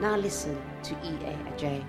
[0.00, 1.36] Now listen to E.A.
[1.52, 1.84] Adjei.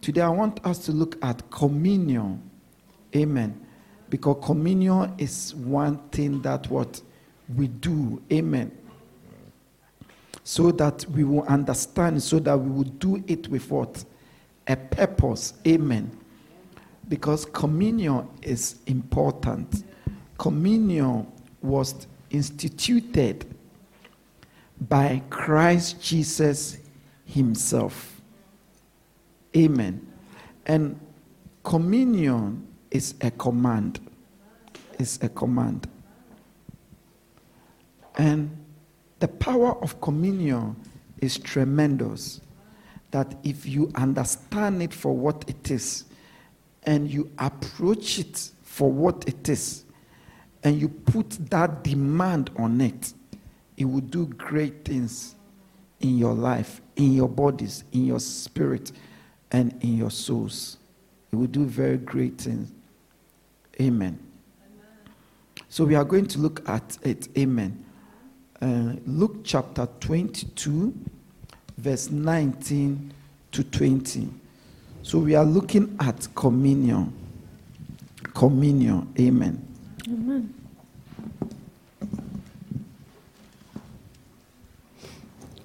[0.00, 2.48] Today, I want us to look at communion.
[3.14, 3.66] Amen.
[4.08, 7.02] Because communion is one thing that what
[7.56, 8.22] we do.
[8.32, 8.70] Amen.
[10.44, 14.04] So that we will understand, so that we will do it with what?
[14.68, 15.54] A purpose.
[15.66, 16.16] Amen.
[17.08, 19.82] Because communion is important.
[20.38, 21.26] Communion
[21.60, 23.51] was instituted
[24.88, 26.78] by Christ Jesus
[27.24, 28.20] Himself.
[29.56, 30.06] Amen.
[30.66, 30.98] And
[31.62, 34.00] communion is a command.
[34.98, 35.88] Is a command.
[38.16, 38.56] And
[39.18, 40.76] the power of communion
[41.18, 42.40] is tremendous.
[43.10, 46.04] That if you understand it for what it is,
[46.84, 49.84] and you approach it for what it is,
[50.64, 53.12] and you put that demand on it,
[53.76, 55.34] it will do great things
[56.00, 58.92] in your life, in your bodies, in your spirit
[59.50, 60.78] and in your souls.
[61.32, 62.70] It will do very great things.
[63.80, 64.18] Amen.
[65.68, 67.28] So we are going to look at it.
[67.38, 67.84] Amen.
[68.60, 70.94] Uh, Luke chapter 22,
[71.78, 73.12] verse 19
[73.52, 74.28] to 20.
[75.02, 77.12] So we are looking at communion.
[78.34, 79.12] Communion.
[79.18, 79.66] Amen.
[80.06, 80.61] Amen.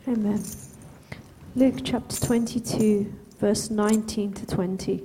[0.07, 0.41] Amen.
[1.57, 5.03] Luke chapter 22, verse 19 to 20.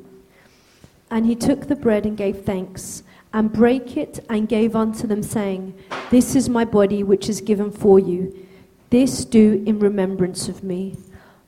[1.10, 5.24] And he took the bread and gave thanks, and brake it and gave unto them,
[5.24, 5.74] saying,
[6.10, 8.46] This is my body which is given for you.
[8.90, 10.96] This do in remembrance of me.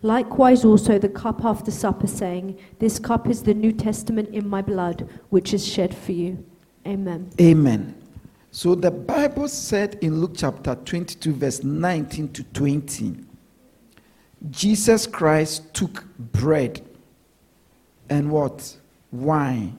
[0.03, 4.63] Likewise also the cup after supper, saying, This cup is the New Testament in my
[4.63, 6.45] blood, which is shed for you.
[6.85, 7.31] Amen.
[7.41, 7.95] Amen.
[8.51, 13.17] So the Bible said in Luke chapter 22, verse 19 to 20,
[14.51, 16.83] Jesus Christ took bread
[18.11, 18.77] and what?
[19.11, 19.79] Wine.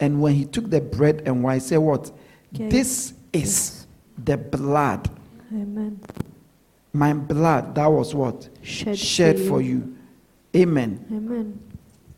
[0.00, 2.10] And when he took the bread and wine, he said, What?
[2.54, 2.68] Okay.
[2.68, 3.86] This is
[4.22, 5.08] the blood.
[5.52, 6.00] Amen.
[6.92, 8.48] My blood, that was what?
[8.62, 9.96] Shed, Shed for for you.
[10.52, 10.62] you.
[10.62, 11.04] Amen.
[11.10, 11.60] Amen.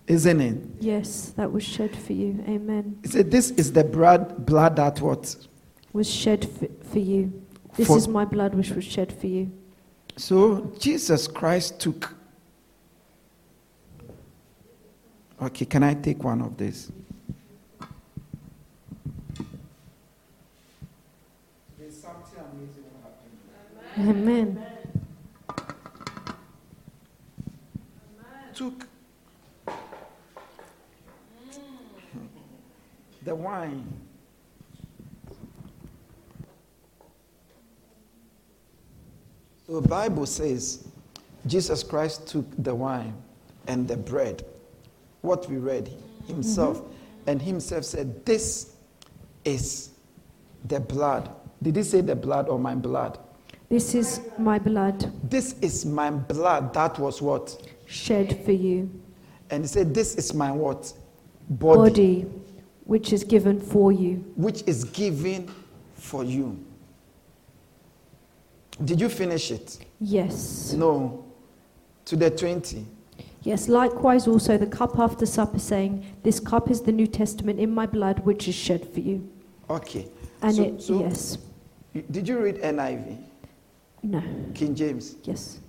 [0.07, 0.59] Isn't it?
[0.81, 2.45] Yes, that was shed for you.
[2.47, 2.99] Amen.
[3.03, 5.35] He said, This is the blood, blood that what?
[5.93, 7.33] Was shed f- for you.
[7.77, 9.51] This For- is my blood which was shed for you.
[10.17, 12.15] So Jesus Christ took.
[15.41, 16.91] Okay, can I take one of these?
[21.79, 22.85] There's something amazing
[23.95, 24.17] happening.
[24.17, 24.67] Amen.
[28.55, 28.87] Took
[33.23, 34.06] the wine.
[39.69, 40.87] The Bible says
[41.47, 43.15] Jesus Christ took the wine
[43.67, 44.45] and the bread,
[45.23, 45.91] what we read
[46.27, 47.29] himself, mm-hmm.
[47.31, 48.75] and himself said, This
[49.45, 49.91] is
[50.65, 51.31] the blood.
[51.63, 53.19] Did he say the blood or my blood?
[53.69, 56.73] This is my blood This is my blood.
[56.75, 57.57] That was what?
[57.87, 58.91] shed for you.
[59.51, 60.93] And he said, This is my what?
[61.49, 62.27] Body
[62.85, 64.17] which is given for you.
[64.37, 65.51] which is given
[65.95, 66.65] for you.
[68.85, 69.79] Did you finish it?
[70.01, 70.73] Yes.
[70.73, 71.25] No.
[72.07, 72.87] To the 20.
[73.43, 77.73] Yes, likewise also the cup after supper, saying, This cup is the New Testament in
[77.73, 79.29] my blood, which is shed for you.
[79.71, 80.09] Okay.
[80.43, 81.39] And So- it, so- yes.
[82.11, 83.17] Did you read NIV?
[84.03, 84.23] No.
[84.53, 85.17] King James?
[85.25, 85.61] Yes.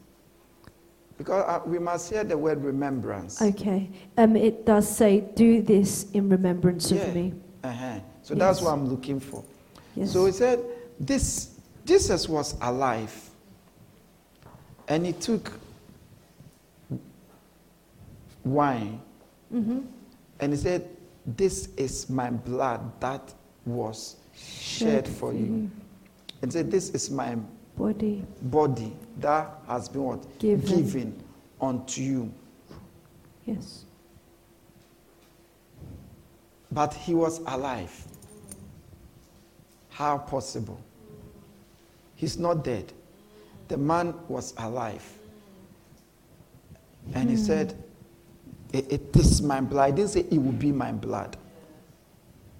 [1.17, 3.41] Because uh, we must hear the word remembrance.
[3.41, 3.89] Okay.
[4.17, 7.01] Um, it does say, Do this in remembrance Yeah.
[7.03, 7.33] of me.
[7.63, 7.99] Uh-huh.
[8.23, 9.43] So that's what I'm looking for.
[9.95, 10.11] Yes.
[10.11, 10.59] So he said,
[10.99, 11.56] This
[11.87, 13.29] Jesus was alive.
[14.89, 15.51] And he took
[18.43, 19.01] wine
[19.49, 19.79] hmm
[20.39, 20.87] and he said,
[21.25, 23.33] This is my blood that
[23.65, 25.69] was shed, for you.
[26.41, 27.37] And said, This is my
[27.75, 30.39] Body body that has been what?
[30.39, 30.65] Given.
[30.77, 31.23] Given
[31.61, 32.33] unto you.
[33.45, 33.85] Yes.
[36.71, 38.05] But he was alive.
[39.89, 40.79] How possible?
[42.17, 42.91] He's not dead.
[43.69, 45.03] The man was alive.
[47.13, 47.41] And he hmm.
[47.41, 47.83] said,
[48.73, 49.91] it, it is my blood.
[49.91, 51.37] He didn't say it will be my blood.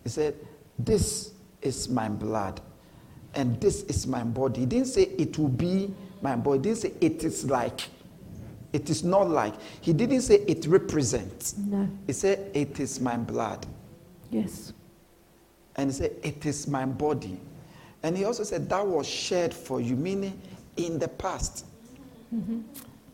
[0.03, 0.35] He said,
[0.79, 2.61] This is my blood
[3.37, 4.61] and this is my body.
[4.61, 6.57] He didn't say it will be my body.
[6.57, 7.81] He didn't say it is like.
[8.73, 9.53] It is not like.
[9.81, 11.57] He didn't say it represents.
[11.57, 11.89] No.
[12.05, 13.65] He said it is my blood.
[14.29, 14.73] Yes.
[15.75, 17.39] And he said it is my body.
[18.03, 20.39] And he also said that was shed for you, meaning
[20.75, 21.65] in the past.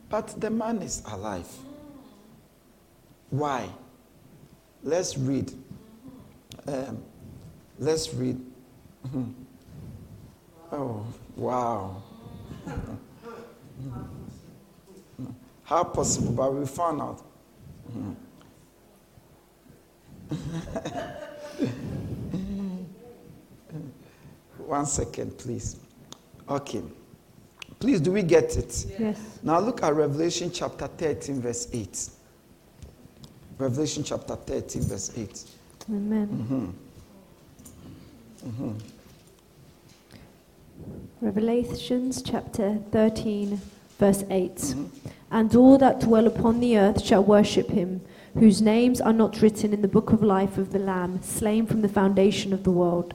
[0.10, 1.48] But the man is alive.
[3.30, 3.68] Why?
[4.84, 5.52] Let's read.
[6.68, 7.04] Um,
[7.80, 8.40] let's read.
[10.76, 12.02] Oh, wow.
[15.64, 16.32] How possible?
[16.32, 17.22] But we found out.
[24.68, 25.78] One second, please.
[26.50, 26.82] Okay.
[27.80, 28.86] Please, do we get it?
[28.98, 29.40] Yes.
[29.44, 32.10] Now look at Revelation chapter 13, verse 8.
[33.58, 35.44] Revelation chapter 13, verse 8.
[35.90, 36.74] Amen.
[38.44, 38.50] Mm-hmm.
[38.50, 38.72] Mm-hmm.
[41.22, 43.60] Revelations chapter 13,
[44.00, 44.56] verse 8.
[44.56, 44.86] Mm-hmm.
[45.32, 48.02] And all that dwell upon the earth shall worship him,
[48.36, 51.82] whose names are not written in the book of life of the Lamb, slain from
[51.82, 53.14] the foundation of the world.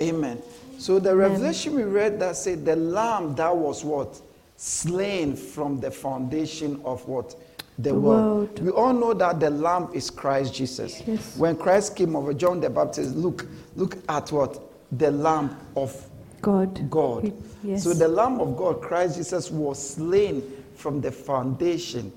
[0.00, 0.42] Amen.
[0.80, 4.18] So the revelation we read that said the lamb that was what?
[4.56, 7.36] Slain from the foundation of what?
[7.78, 8.48] The, world.
[8.48, 8.62] world.
[8.62, 11.02] We all know that the lamb is Christ Jesus.
[11.06, 11.36] Yes.
[11.36, 13.46] When Christ came over John the Baptist, look,
[13.76, 14.58] look at what?
[14.92, 15.94] The lamb of
[16.40, 16.88] God.
[16.88, 17.30] God.
[17.62, 17.84] Yes.
[17.84, 20.42] So the lamb of God, Christ Jesus, was slain
[20.76, 22.10] from the foundation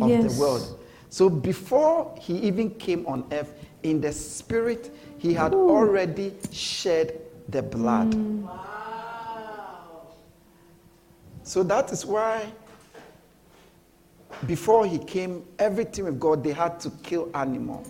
[0.00, 0.34] of Yes.
[0.34, 0.80] the world.
[1.10, 3.52] So before he even came on earth,
[3.84, 5.70] in the spirit, he had Ooh.
[5.70, 8.12] already shed the blood.
[8.12, 8.42] Mm.
[8.42, 10.08] Wow.
[11.42, 12.46] So that is why
[14.46, 17.86] before he came, everything with God, they had to kill animal.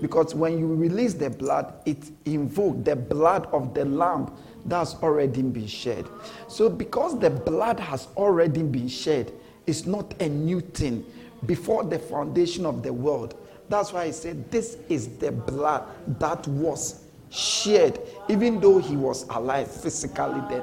[0.00, 4.32] Because when you release the blood, it invoked the blood of the lamb
[4.64, 6.06] that's already been shed.
[6.48, 9.32] So because the blood has already been shed,
[9.66, 11.04] it's not a new thing.
[11.46, 13.34] Before the foundation of the world,
[13.68, 15.84] that's why he said, This is the blood
[16.18, 17.01] that was
[17.32, 17.98] shed,
[18.28, 20.62] even though he was alive physically then.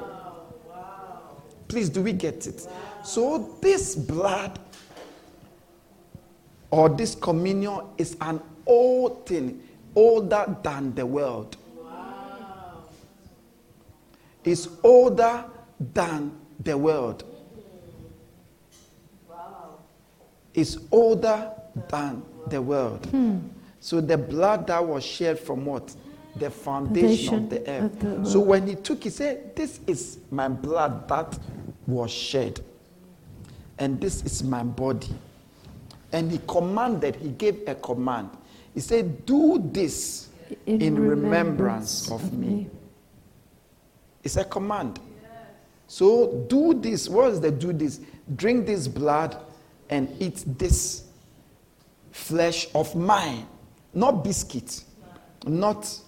[1.68, 2.66] Please, do we get it?
[3.02, 4.58] So, this blood
[6.70, 9.62] or this communion is an old thing,
[9.94, 11.56] older than the world.
[14.44, 15.44] It's older
[15.92, 17.24] than the world.
[20.54, 21.50] It's older
[21.88, 23.06] than the world.
[23.06, 23.38] Hmm.
[23.80, 25.94] So the blood that was shed from what?
[26.40, 28.02] The foundation, of the earth.
[28.02, 31.38] of the so when he took, he said, This is my blood that
[31.86, 32.60] was shed.
[33.78, 35.14] And this is my body.
[36.12, 38.30] And he commanded, he gave a command.
[38.74, 40.28] He said, Do this
[40.66, 42.68] in, remembrance, of me.
[44.22, 44.98] It's a command.
[45.86, 47.08] So do this.
[47.08, 48.00] What is the do this?
[48.36, 49.36] Drink this blood
[49.88, 51.04] and eat this
[52.12, 53.46] flesh of mine.
[53.92, 54.84] Not biscuit,
[55.46, 56.00] not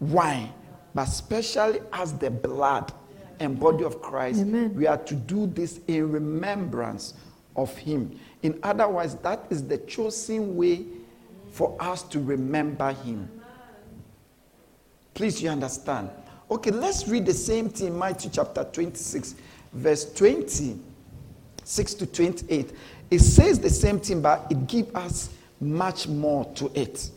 [0.00, 0.52] wine,
[0.94, 2.92] but especially as the blood
[3.40, 4.40] and body of Christ.
[4.40, 4.74] Amen.
[4.74, 7.14] We are to do this in remembrance
[7.54, 8.18] of him.
[8.42, 10.84] In other words, that is the chosen way
[11.50, 13.30] for us to remember him.
[15.14, 16.10] Please, you understand?
[16.50, 19.34] Okay, let's read the same thing in Matthew chapter 26,
[19.72, 22.72] verse 26 to 28.
[23.10, 25.30] It says the same thing, but it gives us
[25.60, 27.10] much more to it.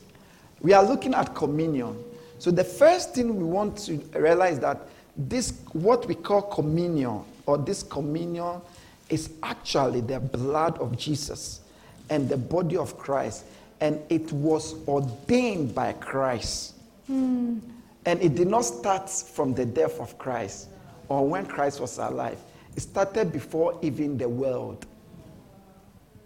[0.61, 2.01] We are looking at communion.
[2.39, 4.79] So the first thing we want to realize that
[5.17, 8.61] this, what we call communion, or this communion,
[9.09, 11.59] is actually the blood of Jesus
[12.09, 13.43] and the body of Christ.
[13.81, 16.75] And it was ordained by Christ.
[17.07, 17.59] Hmm.
[18.05, 20.69] And it did not start from the death of Christ
[21.09, 22.37] or when Christ was alive.
[22.75, 24.85] It started before even the world.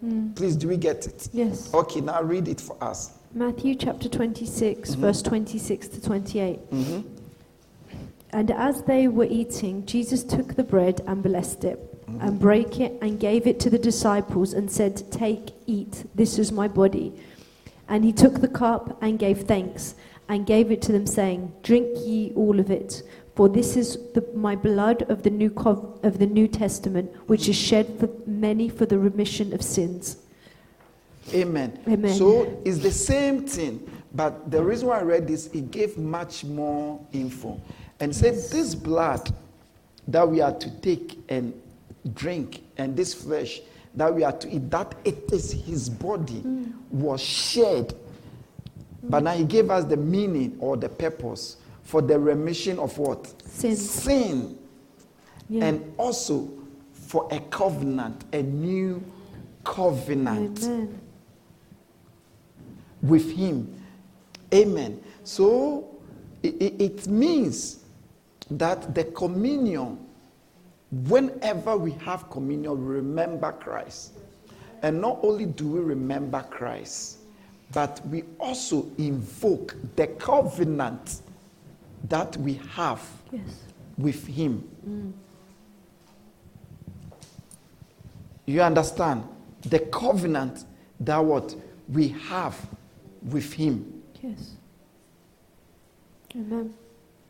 [0.00, 0.32] Hmm.
[0.34, 1.28] Please, do we get it?
[1.32, 1.74] Yes.
[1.74, 3.18] Okay, now read it for us.
[3.36, 5.00] Matthew chapter 26, mm-hmm.
[5.00, 6.70] verse 26 to 28.
[6.70, 7.08] Mm-hmm.
[8.30, 12.20] And as they were eating, Jesus took the bread and blessed it, mm-hmm.
[12.20, 16.52] and brake it, and gave it to the disciples, and said, Take, eat, this is
[16.52, 17.12] my body.
[17.88, 19.96] And he took the cup and gave thanks,
[20.28, 23.02] and gave it to them, saying, Drink ye all of it,
[23.34, 27.48] for this is the, my blood of the new cov- of the New Testament, which
[27.48, 30.18] is shed for many for the remission of sins.
[31.32, 31.78] Amen.
[31.88, 32.14] Amen.
[32.14, 36.44] So it's the same thing, but the reason why I read this, it gave much
[36.44, 37.60] more info.
[38.00, 39.32] And said, This blood
[40.08, 41.58] that we are to take and
[42.14, 43.60] drink, and this flesh
[43.94, 46.72] that we are to eat, that it is his body mm.
[46.90, 47.94] was shared.
[49.02, 53.32] But now he gave us the meaning or the purpose for the remission of what?
[53.46, 53.76] Sin.
[53.76, 54.58] Sin.
[55.48, 55.66] Yeah.
[55.66, 56.50] And also
[56.92, 59.02] for a covenant, a new
[59.62, 61.00] covenant Amen.
[63.04, 63.72] With him.
[64.52, 65.00] Amen.
[65.24, 65.88] So
[66.42, 67.84] it, it- means
[68.50, 69.98] that the communion,
[71.08, 74.12] whenever we have communion, we remember Christ.
[74.82, 77.18] And not only do we remember Christ,
[77.72, 81.20] but we also invoke the covenant
[82.08, 83.00] that we have
[83.32, 83.42] Yes.
[83.96, 84.62] with him.
[88.46, 89.24] You understand?
[89.62, 90.64] The covenant
[91.00, 91.54] that what
[91.88, 92.54] we have
[93.24, 94.02] with him.
[94.22, 94.52] Yes.
[96.36, 96.74] Amen.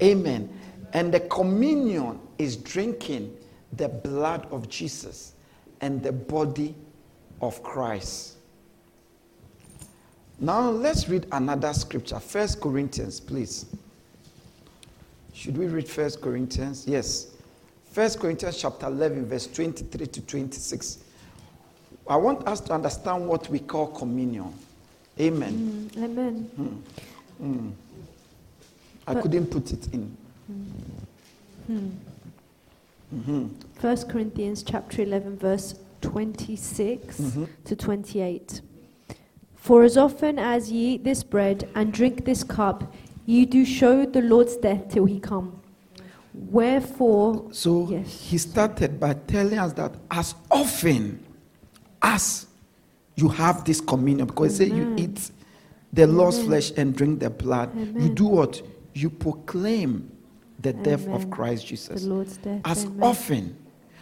[0.02, 0.60] Amen.
[0.92, 3.36] And the communion is drinking
[3.72, 5.34] the blood of Jesus
[5.80, 6.74] and the body
[7.40, 8.36] of Christ.
[10.40, 12.18] Now let's read another scripture.
[12.18, 13.66] First Corinthians, please.
[15.32, 16.86] Should we read First Corinthians?
[16.86, 17.32] Yes.
[17.90, 20.98] First Corinthians chapter 11, verse 23 to 26.
[22.08, 24.52] I want us to understand what we call communion.
[25.21, 25.90] Amen.
[25.94, 26.35] Mm, Amen.
[26.56, 27.44] Hmm.
[27.44, 27.68] Hmm.
[29.06, 30.16] I But- couldn't put it in.
[31.66, 31.88] Hmm.
[33.14, 33.47] Mm-hmm.
[33.80, 37.44] First Corinthians chapter 11 verse 26 Mm-hmm.
[37.64, 38.61] to 28.
[39.54, 42.92] For as often as ye eat this bread and drink this cup,
[43.25, 45.61] ye do show the Lord's death till he come.
[46.35, 48.09] Wherefore, So Yes.
[48.30, 51.21] he started by telling us that as often
[52.02, 52.47] as
[53.16, 55.30] you have this communion, because said you eat
[55.92, 56.49] the Lord's Amen.
[56.49, 58.61] flesh and drink the blood, you do what?
[58.94, 60.11] You proclaim
[60.61, 61.30] the death of Amen.
[61.30, 62.04] Christ the Jesus.
[62.04, 62.61] Lord's death.
[62.64, 63.02] As Amen.
[63.02, 63.56] often.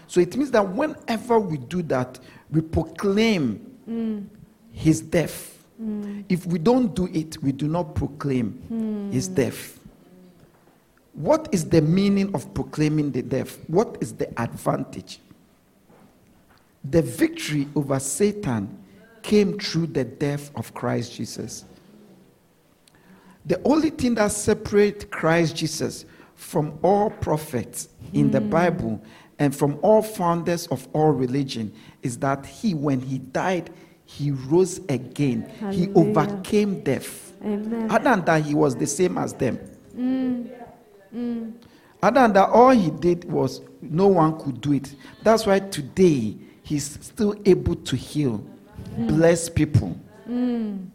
[0.07, 2.19] So it means that whenever we do that,
[2.51, 4.27] we proclaim Mm.
[4.71, 5.59] his death.
[6.29, 9.81] If we don't do it, we do not proclaim his death.
[11.15, 13.59] What is the meaning of proclaiming the death?
[13.67, 15.19] What is the advantage?
[16.89, 18.79] The victory over Satan
[19.23, 21.65] came through the death of Christ Jesus.
[23.47, 28.51] The only thing that separates Christ Jesus from all prophets in the hmm.
[28.51, 29.03] Bible
[29.39, 33.71] and from all founders of all religion is that he, when he died,
[34.05, 35.51] he rose again.
[35.71, 37.33] He overcame death.
[37.43, 37.91] Amen.
[37.91, 39.57] Other than that, he was the same as them.
[39.95, 40.43] Hmm.
[41.11, 41.51] Hmm.
[42.03, 44.95] Other than that, all he did was no one could do it.
[45.23, 48.45] That's why today he's still able to heal,
[48.97, 49.97] bless people.
[50.29, 50.89] Mm.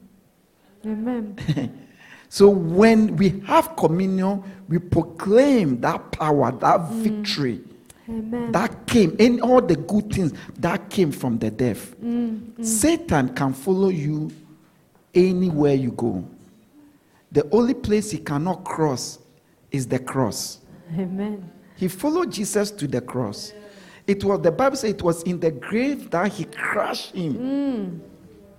[0.85, 1.73] Amen.
[2.29, 7.01] So when we have communion, we proclaim that power, that mm.
[7.01, 7.61] victory
[8.09, 8.51] Amen.
[8.51, 11.95] that came, and all the good things that came from the death.
[12.01, 14.31] Mm, Satan can follow you
[15.13, 16.27] anywhere you go.
[17.31, 19.19] The only place he cannot cross
[19.71, 20.59] is the cross.
[20.97, 21.49] Amen.
[21.75, 23.53] He followed Jesus to the cross.
[24.07, 27.33] It was the Bible says it was in the grave that he crushed him.
[27.35, 27.99] Mm.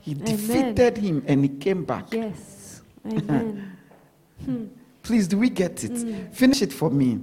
[0.00, 2.12] He defeated him and he came back.
[2.12, 2.82] Yes.
[3.06, 3.76] Amen.
[4.44, 4.66] Hmm.
[5.02, 5.92] Please, do we get it?
[5.92, 6.32] Mm.
[6.34, 7.20] Finish it for me.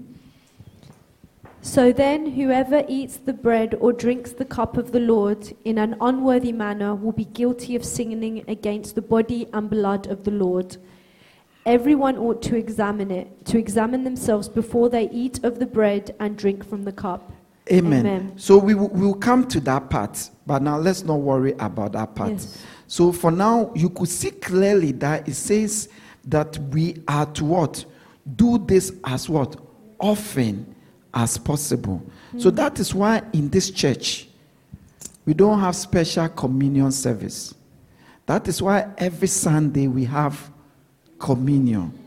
[1.62, 5.96] So then, whoever eats the bread or drinks the cup of the Lord in an
[6.00, 10.78] unworthy manner will be guilty of sinning against the body and blood of the Lord.
[11.66, 16.38] Everyone ought to examine it, to examine themselves before they eat of the bread and
[16.38, 17.32] drink from the cup.
[17.72, 18.06] Amen.
[18.06, 18.34] Amen.
[18.38, 22.16] So we will we'll come to that part, but now let's not worry about that
[22.16, 22.32] part.
[22.32, 22.64] Yes.
[22.88, 25.90] So for now, you could see clearly that it says
[26.26, 27.86] that we are to what?
[28.36, 29.56] Do this as what?
[30.00, 30.76] Often
[31.14, 32.04] as possible.
[32.34, 32.42] Mm.
[32.42, 34.28] So that is why in this church,
[35.26, 37.56] we don't have special communion service.
[38.28, 40.52] That is why every Sunday we have
[41.18, 41.98] communion.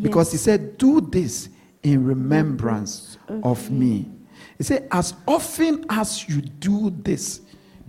[0.00, 1.48] Because he said, Do this
[1.82, 4.10] in remembrance of of me.
[4.58, 7.40] He said, As often as you do this,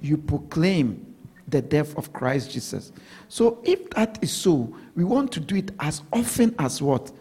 [0.02, 1.16] you proclaim
[1.48, 2.92] the death of Christ Jesus.
[3.30, 7.12] So if that is so, we want to do it as often as what?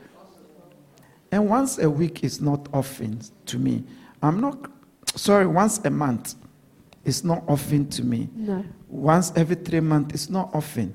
[1.30, 3.84] And once a week is not often to me.
[4.22, 4.70] I'm not,
[5.14, 6.34] sorry, once a month
[7.04, 8.28] is not often to me.
[8.34, 8.64] No.
[8.88, 10.94] Once every three months is not often.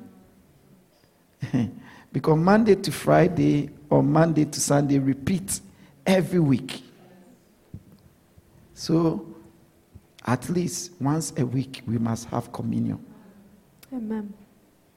[2.12, 5.62] because Monday to Friday or Monday to Sunday repeat
[6.06, 6.84] every week.
[8.82, 9.24] So
[10.26, 12.98] at least once a week we must have communion.
[13.94, 14.34] Amen.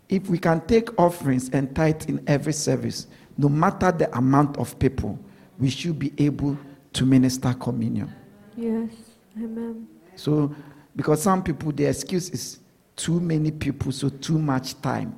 [0.09, 4.79] If we can take offerings and tithe in every service, no matter the amount of
[4.79, 5.19] people,
[5.59, 6.57] we should be able
[6.95, 8.11] to minister communion.
[8.57, 8.89] Yes.
[9.37, 9.87] Amen.
[10.17, 10.55] So
[10.97, 12.61] Because some people, the excuse is
[12.97, 15.15] too many people, so too much time.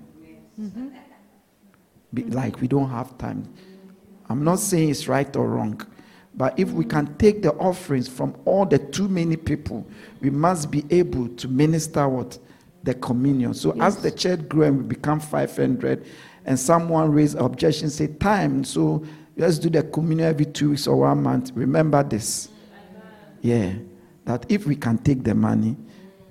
[0.61, 0.89] Mm-hmm.
[2.13, 3.45] Be- Like we don't have time.
[4.29, 5.81] I'm not saying it's right or wrong,
[6.37, 9.87] but if we can take the offerings from all the too many people,
[10.21, 12.39] we must be able to minister what
[12.83, 13.55] the communion.
[13.55, 16.07] So as the church grew and we become 500,
[16.47, 18.65] and someone raised objection, say time.
[18.65, 19.05] So
[19.37, 21.51] let's do the communion every two weeks or one month.
[21.55, 22.49] Remember this.
[23.43, 23.73] Yeah,
[24.25, 25.77] that if we can take the money,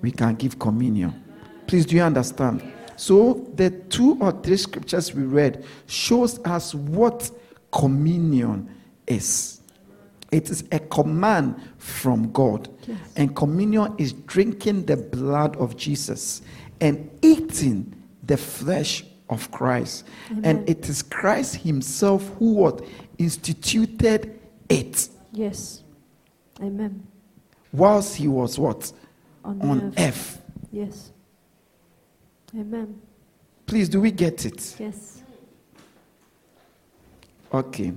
[0.01, 1.21] we can give communion.
[1.67, 2.63] Please, do you understand?
[2.95, 7.29] So the two or three scriptures we read shows us what
[7.71, 8.69] communion
[9.05, 9.62] is.
[10.32, 12.67] It is a command from God.
[12.88, 12.98] Yes.
[13.15, 16.41] And communion is drinking the blood of Jesus
[16.82, 20.05] and eating the flesh of Christ.
[20.32, 20.44] Amen.
[20.46, 22.84] And it is Christ Himself who what
[23.17, 24.39] instituted
[24.70, 25.84] it Yes.
[26.62, 27.05] Amen.
[27.72, 28.91] whilst He was what?
[29.44, 30.00] On, On earth.
[30.00, 30.41] earth.
[30.72, 31.12] Yes.
[32.58, 33.00] Amen.
[33.67, 34.75] Please, do we get it?
[34.79, 35.22] Yes.
[37.53, 37.94] Okay.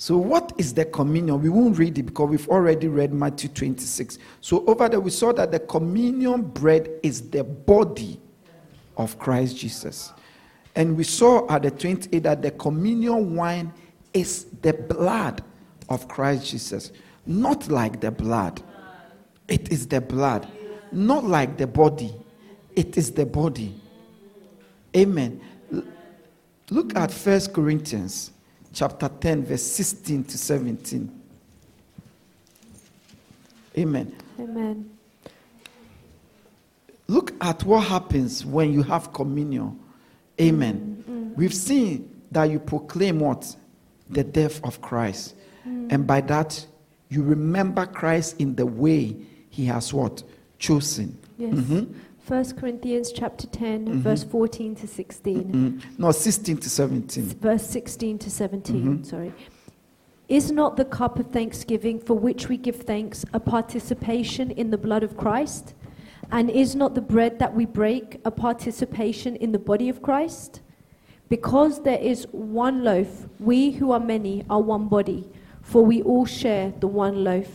[0.00, 1.42] So, what is the communion?
[1.42, 4.16] We won't read it because we've already read Matthew 26.
[4.40, 8.18] So, over there, we saw that the communion bread is the body
[8.96, 10.14] of Christ Jesus.
[10.74, 13.74] And we saw at the 28 that the communion wine
[14.14, 15.44] is the blood
[15.90, 16.92] of Christ Jesus.
[17.26, 18.62] Not like the blood,
[19.48, 20.48] it is the blood.
[20.92, 22.14] Not like the body,
[22.74, 23.78] it is the body.
[24.96, 25.42] Amen.
[26.70, 28.30] Look at First Corinthians
[28.72, 31.20] chapter 10, verse 16 to 17.
[33.78, 34.16] Amen.
[34.38, 34.90] Amen.
[37.06, 39.78] Look at what happens when you have communion.
[40.40, 41.04] Amen.
[41.08, 41.34] Mm-hmm.
[41.34, 43.56] We've seen that you proclaim what?
[44.08, 45.34] The death of Christ.
[45.66, 45.88] Mm-hmm.
[45.90, 46.64] And by that,
[47.08, 49.16] you remember Christ in the way
[49.50, 50.22] he has what?
[50.58, 51.18] Chosen.
[51.38, 51.54] Yes.
[51.54, 51.92] Mm-hmm.
[52.30, 54.00] 1 Corinthians chapter 10, mm-hmm.
[54.02, 55.44] verse 14 to 16.
[55.44, 56.02] Mm-hmm.
[56.02, 57.24] No, 16 to 17.
[57.40, 59.02] Verse 16 to 17, mm-hmm.
[59.02, 59.32] sorry.
[60.28, 64.78] Is not the cup of thanksgiving for which we give thanks a participation in the
[64.78, 65.74] blood of Christ?
[66.30, 70.60] And is not the bread that we break a participation in the body of Christ?
[71.28, 75.28] Because there is one loaf, we who are many are one body,
[75.62, 77.48] for we all share the one loaf.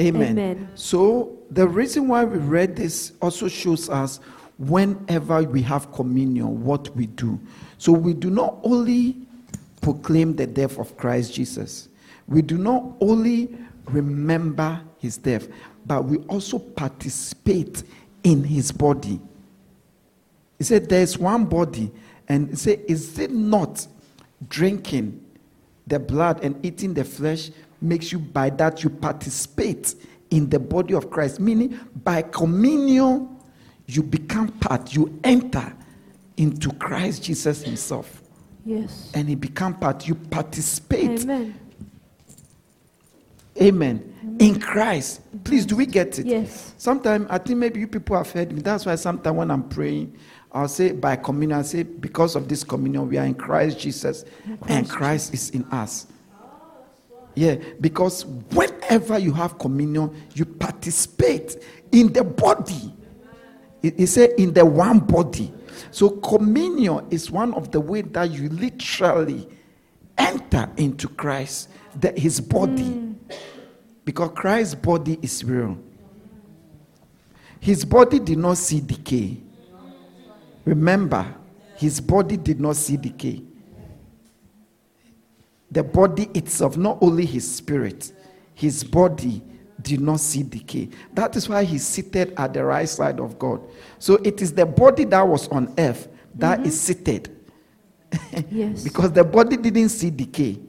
[0.00, 0.30] Amen.
[0.30, 0.70] Amen.
[0.74, 4.20] So the reason why we read this also shows us
[4.58, 7.40] whenever we have communion, what we do.
[7.78, 9.16] So we do not only
[9.80, 11.88] proclaim the death of Christ Jesus,
[12.26, 15.48] we do not only remember his death,
[15.86, 17.82] but we also participate
[18.22, 19.20] in his body.
[20.58, 21.90] He said, There's one body.
[22.28, 23.86] And he said, Is it not
[24.48, 25.22] drinking
[25.86, 29.94] the blood and eating the flesh makes you, by that, you participate
[30.30, 31.40] in the body of Christ?
[31.40, 33.28] Meaning, by communion,
[33.86, 35.72] you become part, you enter
[36.36, 38.22] into Christ Jesus Himself.
[38.64, 39.10] Yes.
[39.14, 41.22] And He become part, you participate.
[41.22, 41.60] Amen.
[43.60, 44.36] Amen.
[44.40, 45.20] In Christ.
[45.44, 46.26] Please, do we get it?
[46.26, 46.74] Yes.
[46.76, 48.62] Sometimes I think maybe you people have heard me.
[48.62, 50.16] That's why sometimes when I'm praying,
[50.50, 54.24] I'll say by communion, I say because of this communion, we are in Christ Jesus,
[54.68, 56.06] and Christ is in us.
[57.34, 61.56] Yeah, because whenever you have communion, you participate
[61.90, 62.92] in the body.
[63.82, 65.52] It, it said in the one body.
[65.90, 69.48] So communion is one of the ways that you literally
[70.16, 72.82] enter into Christ, the, his body.
[72.82, 73.14] Mm.
[74.04, 75.78] Because Christ's body is real.
[77.58, 79.40] His body did not see decay.
[80.64, 81.34] Remember,
[81.76, 83.42] his body did not see decay.
[85.74, 88.12] The body itself, not only his spirit,
[88.54, 89.42] his body
[89.82, 90.88] did not see decay.
[91.12, 93.60] That is why he's seated at the right side of God.
[93.98, 96.06] So it is the body that was on earth
[96.36, 96.68] that mm-hmm.
[96.68, 97.30] is seated.
[98.48, 98.84] Yes.
[98.84, 100.60] because the body didn't see decay.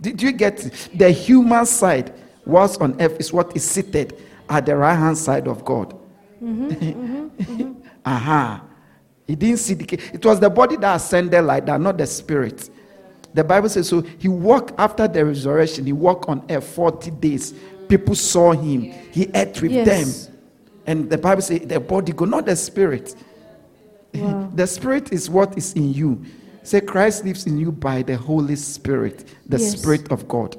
[0.00, 0.88] Did you get it?
[0.94, 2.14] The human side
[2.46, 5.94] was on earth is what is seated at the right hand side of God.
[6.42, 6.68] Mm-hmm,
[7.42, 7.72] mm-hmm,
[8.06, 8.64] Aha.
[9.26, 9.98] He didn't see decay.
[10.14, 12.70] It was the body that ascended like that, not the spirit.
[13.36, 14.00] The Bible says so.
[14.00, 17.52] He walked after the resurrection, he walked on earth 40 days.
[17.86, 18.80] People saw him,
[19.12, 19.86] he ate with Yes.
[20.26, 20.34] them.
[20.86, 23.14] And the Bible says the body go, not the spirit.
[24.14, 24.50] Wow.
[24.54, 26.24] The spirit is what is in you.
[26.62, 29.78] Say Christ lives in you by the Holy Spirit, the Yes.
[29.78, 30.56] Spirit of God.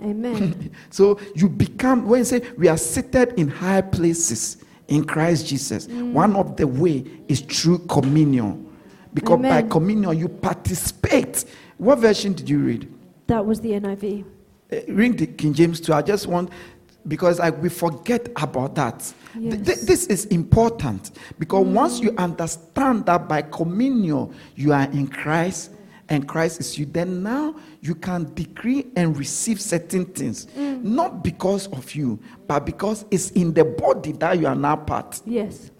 [0.00, 0.70] Amen.
[0.90, 5.88] So you become when you say we are seated in high places in Christ Jesus.
[5.88, 6.12] Mm.
[6.12, 8.68] One of the way is through communion.
[9.12, 11.44] Because by communion you participate.
[11.80, 12.92] What version did you read?
[13.26, 14.24] That was the NIV.
[14.70, 15.94] uh, read the King James too.
[15.94, 16.50] I just want
[17.08, 19.14] because I, we forget about that.
[19.32, 25.08] Th- th- this is important because once you understand that by communion you are in
[25.08, 25.70] Christ
[26.10, 30.48] and Christ is you, then now you can decree and receive certain things,
[30.82, 35.22] not because of you, but because it's in the body that you are now part.
[35.24, 35.70] Yes.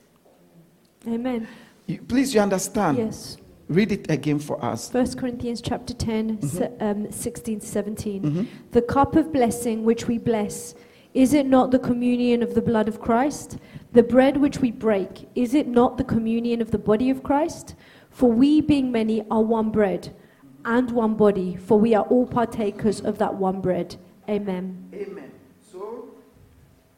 [1.07, 1.47] Amen.
[1.87, 2.97] You- please, you understand?
[2.97, 3.37] Yes.
[3.71, 4.93] Read it again for us.
[4.93, 8.23] 1 Corinthians chapter 10, se- um, 16 to 17.
[8.23, 8.47] Mhm.
[8.73, 10.75] The cup of blessing which we bless,
[11.15, 13.59] is it not the communion of the blood of Christ?
[13.93, 17.77] The bread which we break, is it not the communion of the body of Christ?
[18.11, 20.13] For we, being many, are one bread
[20.65, 23.95] and one body, for we are all partakers of that one bread.
[24.29, 24.89] Amen.
[24.93, 25.31] Amen.
[25.71, 26.09] So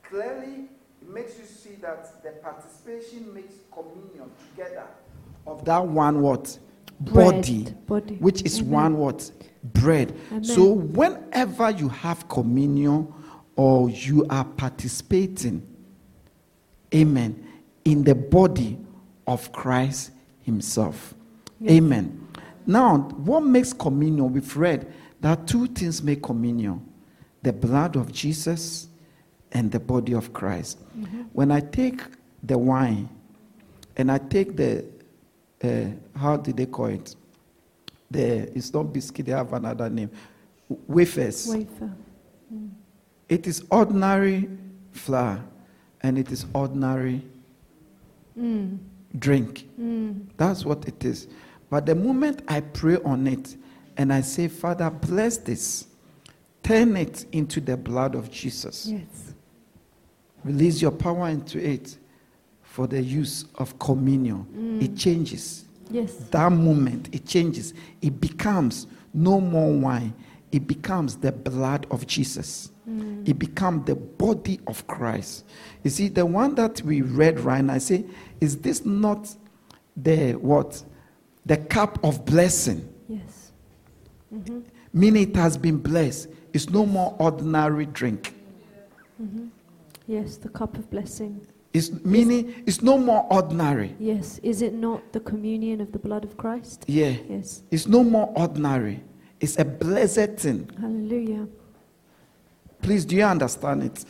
[0.02, 0.70] clearly,
[1.02, 4.84] it makes you see that the participation makes communion together
[5.46, 6.58] of that one what
[7.00, 8.14] body, Bread, body.
[8.16, 8.70] which is Amen.
[8.70, 9.30] one what
[9.64, 10.14] bread.
[10.30, 10.44] Amen.
[10.44, 13.12] So whenever you have communion
[13.56, 15.66] or you are participating,
[16.94, 17.46] amen,
[17.84, 18.78] in the body
[19.26, 21.14] of Christ Himself.
[21.60, 21.72] Yes.
[21.72, 22.28] Amen.
[22.66, 24.32] Now, what makes communion?
[24.32, 26.88] We've read that two things make communion
[27.42, 28.86] the blood of Jesus
[29.50, 30.78] and the body of Christ.
[30.96, 31.22] Mm-hmm.
[31.32, 32.00] When I take
[32.42, 33.08] the wine
[33.96, 34.84] and I take the,
[35.64, 37.14] uh, how do they call it?
[38.10, 40.10] The, it's not biscuit, they have another name.
[40.86, 41.48] Wafers.
[41.48, 41.90] Wafer.
[43.28, 44.48] It is ordinary
[44.90, 45.42] flour
[46.02, 47.22] and it is ordinary
[48.38, 48.78] Mm.
[49.18, 49.68] drink.
[49.78, 50.22] Mm.
[50.38, 51.28] That's what it is.
[51.68, 53.56] But the moment I pray on it
[53.98, 55.86] and I say, Father, bless this,
[56.62, 59.34] turn it into the blood of Jesus, Yes.
[60.44, 61.98] release your power into it
[62.72, 64.46] for the use of communion.
[64.56, 64.82] Mm.
[64.82, 65.66] It changes.
[65.90, 66.14] Yes.
[66.30, 67.74] That moment, it changes.
[68.00, 70.14] It becomes no more wine,
[70.52, 72.70] it becomes the blood of Jesus.
[72.88, 73.28] Mm.
[73.28, 75.44] It becomes the body of Christ.
[75.84, 78.06] You see, the one that we read right now, I say,
[78.40, 79.28] is this not
[79.94, 80.82] the what?
[81.44, 82.88] The cup of blessing.
[83.06, 83.52] Yes.
[84.34, 84.60] Mm-hmm.
[84.94, 86.28] Meaning it has been blessed.
[86.54, 88.34] It's no more ordinary drink.
[89.22, 89.48] Mm-hmm.
[90.06, 91.46] Yes, the cup of blessing.
[91.72, 93.94] It's meaning it's no more ordinary.
[93.98, 94.38] Yes.
[94.42, 96.84] Is it not the communion of the blood of Christ?
[96.86, 97.14] Yeah.
[97.28, 97.62] Yes.
[97.70, 99.02] It's no more ordinary.
[99.40, 100.70] It's a blessed thing.
[100.78, 101.48] Hallelujah.
[102.82, 104.04] Please, do you understand it?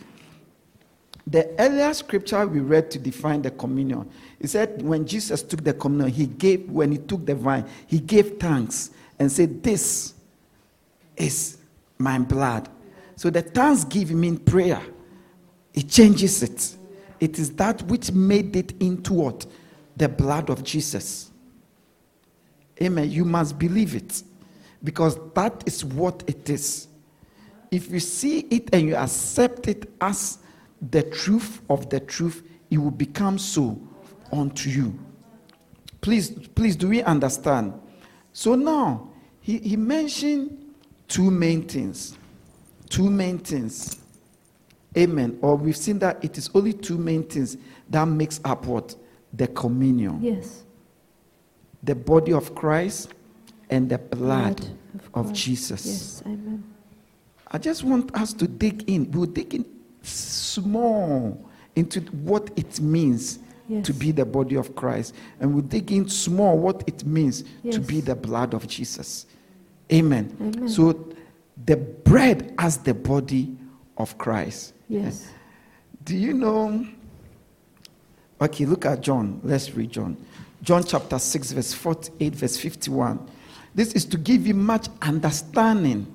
[1.27, 5.73] The earlier scripture we read to define the communion, he said when Jesus took the
[5.73, 10.15] communion, he gave, when he took the wine, he gave thanks and said, This
[11.17, 11.59] is
[11.99, 12.69] my blood.
[13.15, 14.83] So the thanksgiving means prayer.
[15.73, 16.77] It changes it.
[17.23, 19.47] It is that which made it into what?
[19.97, 21.31] The blood of Jesus.
[22.83, 23.13] Amen.
[23.13, 24.25] You must believe it
[24.83, 26.89] because that is what it is.
[27.71, 30.39] If you see it and you accept it as
[30.91, 33.81] the truth of the truth, it will become so
[34.33, 34.99] unto you.
[36.01, 37.73] Please, please, do we understand?
[38.33, 40.75] So now, he, he mentioned
[41.07, 42.19] two main things.
[42.91, 44.02] Two main things.
[44.97, 45.39] Amen.
[45.41, 47.57] Or we've seen that it is only two main things
[47.91, 48.95] that makes up what?
[49.33, 50.19] The communion.
[50.23, 50.65] Yes.
[51.83, 53.11] The body of Christ
[53.71, 54.61] and the blood,
[55.15, 55.35] of Christ.
[55.35, 55.87] Jesus.
[55.87, 56.23] Yes.
[56.27, 56.63] Amen.
[57.51, 59.11] I just want us to dig in.
[59.11, 59.65] We'll dig in
[60.03, 61.43] small
[61.75, 63.87] into what it means Yes.
[63.87, 65.15] to be the body of Christ.
[65.41, 69.25] And we'll dig in small what it means to be the blood of Jesus.
[69.91, 70.37] Amen.
[70.41, 70.69] Amen.
[70.69, 71.09] So
[71.65, 73.57] the bread as the body
[73.97, 74.75] of Christ.
[74.89, 75.31] Yes.
[76.05, 76.87] Do you know?
[78.41, 79.41] Okay, look at John.
[79.45, 80.17] Let's read John.
[80.63, 83.29] John chapter 6, verse 48, verse 51.
[83.75, 86.07] This is to give you much understanding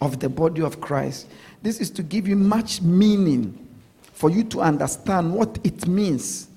[0.00, 1.28] of the body of Christ.
[1.62, 3.66] This is to give you much meaning
[4.12, 6.48] for you to understand what it means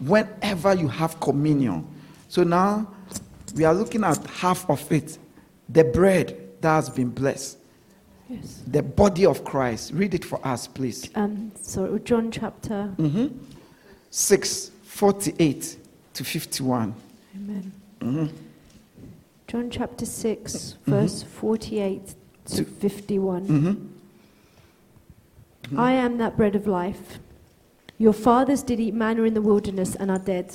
[0.00, 1.86] whenever you have communion.
[2.28, 2.86] So now
[3.54, 5.18] we are looking at half of it
[5.68, 7.58] the bread that has been blessed,
[8.30, 8.62] Yes.
[8.66, 9.92] the body of Christ.
[9.92, 11.10] Read it for us, please.
[11.16, 11.50] Um.
[11.60, 12.92] So John chapter.
[12.96, 13.26] mm-hmm.
[14.10, 15.76] 6 48
[16.14, 16.94] to 51.
[17.36, 17.72] Amen.
[18.00, 18.26] Mm-hmm.
[19.46, 20.90] John chapter 6, Mm-hmm.
[20.90, 22.14] verse 48
[22.46, 23.46] to To- 51.
[23.46, 23.86] Mhm.
[25.78, 27.18] I am that bread of life.
[27.98, 30.52] Your fathers did eat manna in the wilderness and are dead.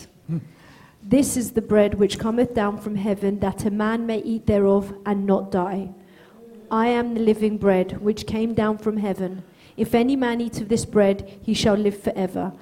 [1.04, 4.92] This is the bread which cometh down from heaven, that a man may eat thereof
[5.06, 5.90] and not die.
[6.72, 9.44] I am the living bread which came down from heaven.
[9.78, 12.54] If any man eat of this bread, he shall live forever.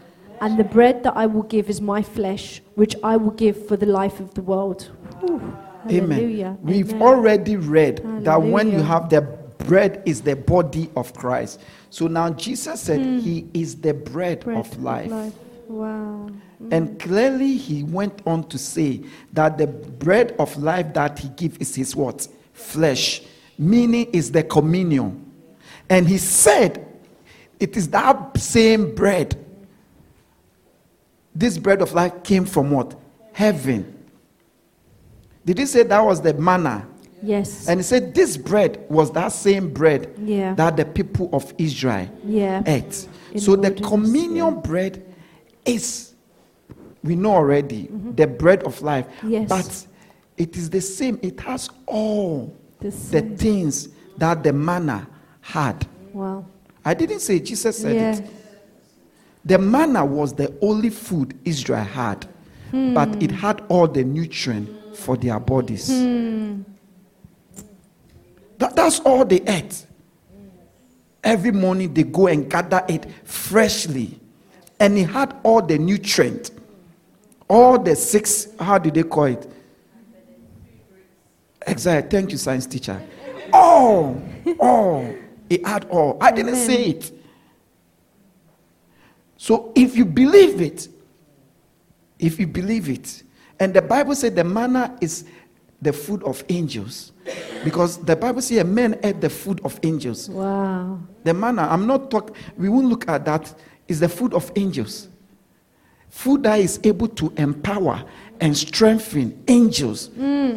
[0.42, 3.78] And the bread that I will give is my flesh, which I will give for
[3.78, 4.92] the life of the world.
[5.20, 5.56] Whew.
[5.90, 6.12] Amen.
[6.12, 6.58] Hallelujah.
[6.62, 7.02] We've Amen.
[7.02, 9.22] already read that when you have the
[9.60, 11.60] bread is the body of Christ.
[11.90, 13.20] So now Jesus said hmm.
[13.20, 15.34] he is the bread, Bread of life.
[15.68, 16.30] Wow.
[16.72, 19.02] And clearly he went on to say
[19.34, 22.28] that the bread of life that he gives is his what?
[22.54, 23.24] Flesh.
[23.58, 25.32] Meaning is the communion.
[25.90, 26.86] And he said
[27.60, 29.38] it is that same bread.
[31.36, 33.00] This bread of life came from what?
[33.32, 33.90] Heaven.
[35.46, 36.88] Did he say that was the manna?
[37.22, 37.68] Yes.
[37.70, 40.54] And he said this bread was that same bread Yeah.
[40.56, 42.62] that the people of Israel yeah.
[42.66, 43.08] ate.
[43.32, 44.62] In so the communion yeah.
[44.62, 45.16] bread
[45.66, 46.14] is,
[47.02, 49.08] we know already, the bread of life.
[49.08, 49.32] Mm-hmm.
[49.32, 49.50] Yes.
[49.50, 49.88] But
[50.38, 51.18] it is the same.
[51.22, 55.08] It has all The the things that the manna
[55.42, 55.88] had.
[56.14, 56.46] Wow.
[56.86, 58.16] I didn't say Jesus said Yeah.
[58.18, 58.30] it.
[59.46, 62.26] The manna was the only food Israel had,
[62.72, 63.22] but Hmm.
[63.22, 65.88] it had all the nutrient for their bodies.
[68.60, 69.86] That, that's all they ate.
[71.24, 74.20] Every morning they go and gather it freshly,
[74.80, 76.52] and it had all the nutrient,
[77.50, 78.48] all the six.
[78.60, 79.50] How do they call it?
[81.68, 82.20] Exactly.
[82.20, 83.02] Thank you, science teacher.
[83.52, 84.22] All,
[84.60, 85.16] all.
[85.50, 86.18] It had all.
[86.20, 86.68] I didn't Amen.
[86.68, 87.12] say it.
[89.38, 90.88] So if you believe it,
[92.18, 93.24] if you believe it,
[93.60, 95.26] and the Bible said the manna is
[95.82, 97.12] the food of angels,
[97.64, 100.30] because the Bible says men ate the food of angels.
[100.30, 101.00] Wow.
[101.24, 103.54] The manna, I'm not talking, we won't look at that,
[103.88, 105.10] is the food of angels.
[106.10, 108.06] Food that is able to empower
[108.42, 110.10] and strengthen angels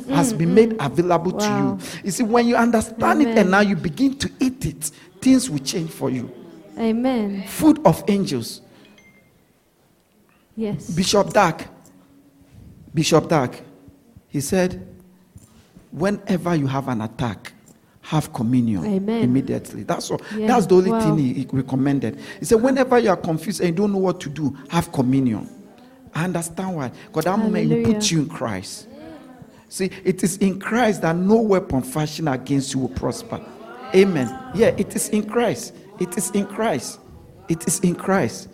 [0.08, 1.76] has been made available Mm, Wow.
[1.78, 2.00] to you.
[2.04, 5.58] You see, when you understand it and now you begin to eat it, things will
[5.60, 6.30] change for you.
[6.78, 7.44] Amen.
[7.46, 8.60] Food of angels.
[10.56, 10.90] Yes.
[10.90, 11.66] Bishop Dag,
[12.94, 13.62] Bishop Dag,
[14.28, 14.86] he said,
[15.90, 17.52] whenever you have an attack,
[18.00, 19.22] have communion Amen.
[19.22, 19.82] immediately.
[19.82, 20.20] That's all.
[20.36, 21.00] Yeah, That's the only wow.
[21.00, 22.18] thing he, he recommended.
[22.38, 25.48] He said, whenever you are confused and you don't know what to do, have communion.
[26.16, 26.90] I understand why.
[27.08, 28.88] Because that moment he put you in Christ.
[29.68, 33.38] See, it is in Christ that no weapon fashioned against you will prosper.
[33.94, 34.34] Amen.
[34.54, 35.74] Yeah, it is in Christ.
[36.00, 37.00] It is in Christ.
[37.48, 38.48] It is in Christ.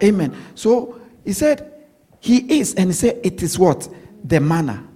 [0.00, 0.36] Amen.
[0.54, 1.72] So he said,
[2.20, 3.88] He is, and he said, It is what?
[4.22, 4.86] The manna.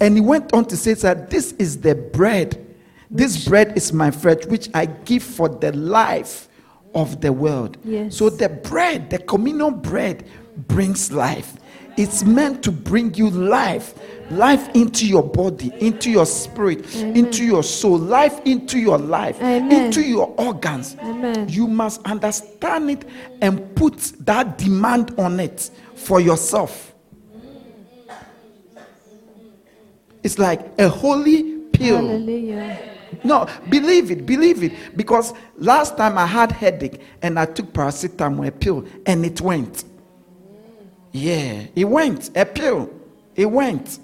[0.00, 2.66] And he went on to say that this is the bread.
[3.10, 6.48] This bread is my flesh, which I give for the life
[6.94, 7.76] of the world.
[7.84, 8.16] Yes.
[8.16, 10.28] So the bread, the communion bread,
[10.68, 11.56] brings life.
[11.96, 13.94] It's meant to bring you life,
[14.30, 17.16] life into your body, into your spirit, Amen.
[17.16, 19.70] into your soul, life into your life, Amen.
[19.70, 20.96] into your organs.
[21.00, 21.48] Amen.
[21.48, 23.04] You must understand it
[23.42, 26.94] and put that demand on it for yourself.
[30.22, 31.96] It's like a holy pill.
[31.96, 32.78] Hallelujah.
[33.24, 34.96] No, believe it, believe it.
[34.96, 39.84] Because last time I had headache and I took paracetamol pill and it went.
[41.12, 42.36] Yeah, it went.
[42.36, 42.90] A pill.
[43.34, 43.98] It went.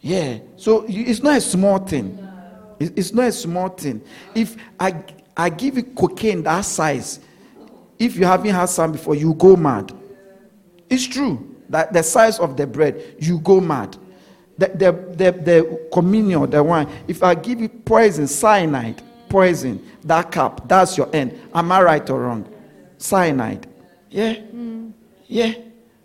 [0.00, 0.38] Yeah.
[0.56, 2.24] So it's not a small thing.
[2.80, 4.02] It's not a small thing.
[4.34, 4.94] If I
[5.36, 7.20] I give you cocaine that size,
[7.98, 9.92] if you haven't had some before, you go mad.
[10.88, 13.96] It's true that the size of the bread, you go mad.
[14.56, 20.32] The, the, the, the communion, the wine, if I give you poison, cyanide, poison, that
[20.32, 21.38] cup, that's your end.
[21.54, 22.52] Am I right or wrong?
[22.96, 23.68] Cyanide.
[24.10, 24.34] Yeah?
[24.34, 24.92] Mm.
[25.26, 25.52] Yeah.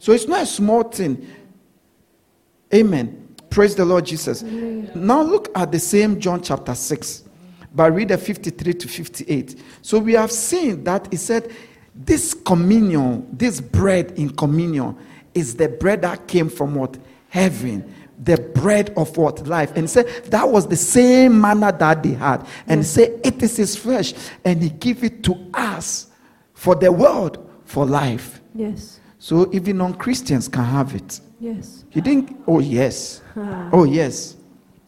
[0.03, 1.25] So it's not a small thing.
[2.73, 3.35] Amen.
[3.49, 4.41] Praise the Lord Jesus.
[4.41, 7.23] Now look at the same John chapter 6,
[7.73, 9.63] but read the 53 to 58.
[9.81, 11.53] So we have seen that he said,
[11.95, 14.97] This communion, this bread in communion,
[15.33, 16.97] is the bread that came from what?
[17.29, 17.95] Heaven.
[18.21, 19.47] The bread of what?
[19.47, 19.69] Life.
[19.69, 22.45] And he said that was the same manna that they had.
[22.67, 24.13] And he said, It is his flesh.
[24.43, 26.07] And he gave it to us
[26.53, 28.41] for the world, for life.
[28.53, 28.99] Yes.
[29.23, 31.21] So even non Christians can have it.
[31.39, 31.85] Yes.
[31.93, 33.21] You think, oh, yes.
[33.37, 33.69] Ah.
[33.71, 34.35] Oh, yes.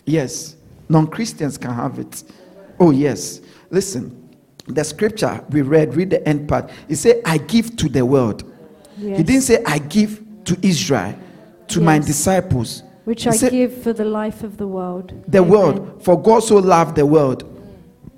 [0.06, 0.58] Yes.
[0.90, 2.22] Non Christians can have it.
[2.78, 3.40] Oh, yes.
[3.70, 4.30] Listen,
[4.68, 6.70] the scripture we read, read the end part.
[6.90, 8.44] It said, I give to the world.
[8.98, 11.18] He didn't say, I give to Israel,
[11.70, 12.84] to my disciples.
[13.06, 15.14] Which He I said, give for the life of the world.
[15.30, 15.50] The Amen.
[15.50, 16.04] world.
[16.04, 17.46] For God so loved the world.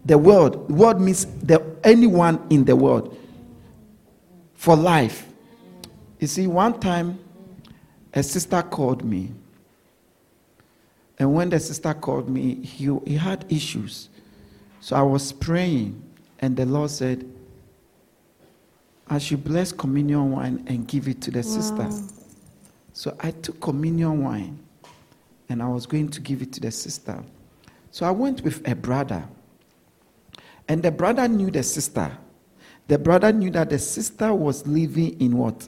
[0.04, 0.68] The world.
[0.68, 3.16] The world means the, anyone in the world.
[4.56, 5.27] For life.
[6.20, 7.20] You see, one time
[8.14, 9.32] a sister called me.
[11.20, 14.10] And when the sister called me, he, he had issues.
[14.80, 16.02] So I was praying,
[16.40, 17.30] and the Lord said,
[19.10, 21.90] I should bless communion wine and give it to the sister.
[22.94, 24.60] So I took communion wine
[25.50, 27.24] and I was going to give it to the sister.
[27.92, 29.24] So I went with a brother.
[30.68, 32.18] And the brother knew the sister.
[32.88, 35.68] The brother knew that the sister was living in what?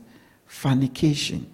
[0.49, 1.47] Fornication.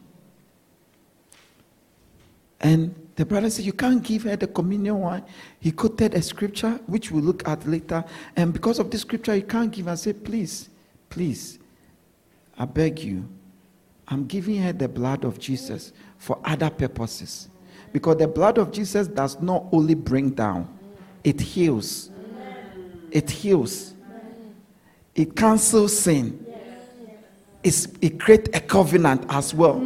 [2.61, 5.23] And the brother said, You can't give her the communion wine.
[5.59, 8.05] He quoted a scripture, which we'll look at later.
[8.37, 9.89] And because of this scripture, you can't give.
[9.89, 10.69] I said, Please,
[11.09, 11.59] please,
[12.57, 13.27] I beg you,
[14.07, 17.49] I'm giving her the blood of Jesus for other purposes.
[17.91, 20.69] Because the blood of Jesus does not only bring down,
[21.23, 22.11] it heals.
[23.11, 23.93] It heals.
[25.13, 26.45] It cancels sin.
[27.65, 29.81] It's, it creates a covenant as well.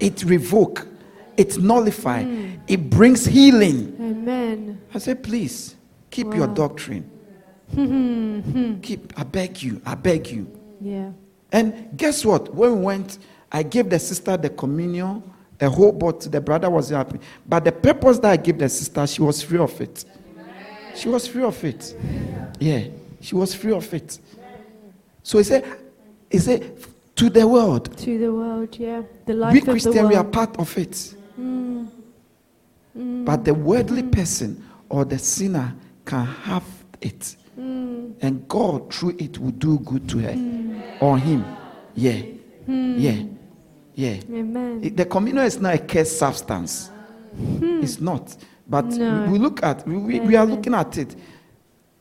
[0.00, 0.88] It revoke.
[1.36, 2.24] It nullify.
[2.24, 2.60] Mm.
[2.66, 3.94] It brings healing.
[4.00, 4.80] Amen.
[4.94, 5.76] I said, please,
[6.10, 7.10] keep your doctrine.
[8.82, 10.50] keep, I beg you, I beg you.
[10.80, 11.10] Yeah.
[11.52, 12.54] And guess what?
[12.54, 13.18] When we went,
[13.52, 15.22] I gave the sister the communion,
[15.60, 16.30] a whole bottle.
[16.30, 17.20] The brother was happy.
[17.46, 20.02] But the purpose that I gave the sister, she was free of it.
[20.94, 21.94] She was free of it.
[22.58, 22.84] Yeah,
[23.20, 24.18] she was free of it.
[25.22, 25.85] So he said,
[26.30, 26.78] he said,
[27.16, 29.02] to the world, To the world, yeah.
[29.24, 31.14] The life we of the Christian, we are part of it.
[31.40, 31.88] Mm.
[32.98, 33.24] Mm.
[33.24, 36.64] But the worldly person or the sinner can have
[37.00, 37.36] it.
[37.58, 38.14] Mm.
[38.20, 41.44] And God, through it, will do good to her or him.
[41.94, 42.22] Yeah.
[42.66, 43.22] Yeah.
[43.94, 44.16] Yeah.
[44.30, 44.80] Amen.
[44.82, 46.90] It- the communion is not a cursed substance.
[47.34, 47.80] Hmm.
[47.82, 48.36] It's not.
[48.68, 49.24] But No.
[49.24, 51.14] we, we look at, we, we, we are looking at it.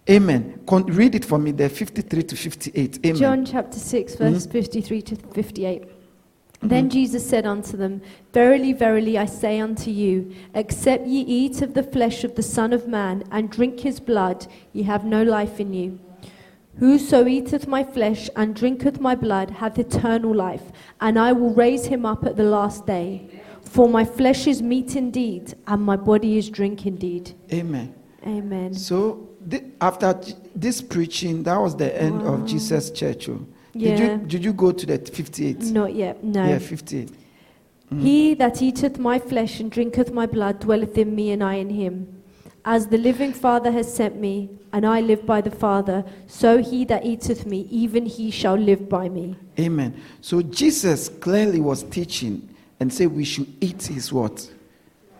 [0.10, 0.62] Amen.
[0.68, 3.00] Con- read it for me, there, 53 to 58.
[3.06, 3.15] Amen.
[3.15, 5.82] John chapter 6, verse 53 to 58.
[5.82, 6.68] Mm-hmm.
[6.68, 11.74] Then Jesus said unto them, Verily, verily, I say unto you, except ye eat of
[11.74, 15.60] the flesh of the Son of Man and drink his blood, ye have no life
[15.60, 16.00] in you.
[16.80, 21.86] Whoso eateth my flesh and drinketh my blood hath eternal life, and I will raise
[21.86, 23.41] him up at the last day.
[23.62, 27.34] For my flesh is meat indeed, and my body is drink indeed.
[27.52, 27.96] Amen.
[28.26, 28.74] Amen.
[28.74, 29.30] So
[29.81, 30.19] after
[30.55, 33.29] this preaching, that was the end of Jesus Church.
[33.29, 33.45] oh.
[33.77, 35.60] Did you did you go to the 58?
[35.63, 36.47] Not yet, no.
[36.47, 37.12] Yeah, 58.
[37.91, 38.01] Mm.
[38.01, 41.69] He that eateth my flesh and drinketh my blood dwelleth in me, and I in
[41.69, 42.23] him.
[42.63, 46.84] As the living Father has sent me, and I live by the Father, so he
[46.86, 49.36] that eateth me, even he shall live by me.
[49.60, 50.01] Amen.
[50.21, 54.51] So Jesus clearly was teaching and said we should eat his what?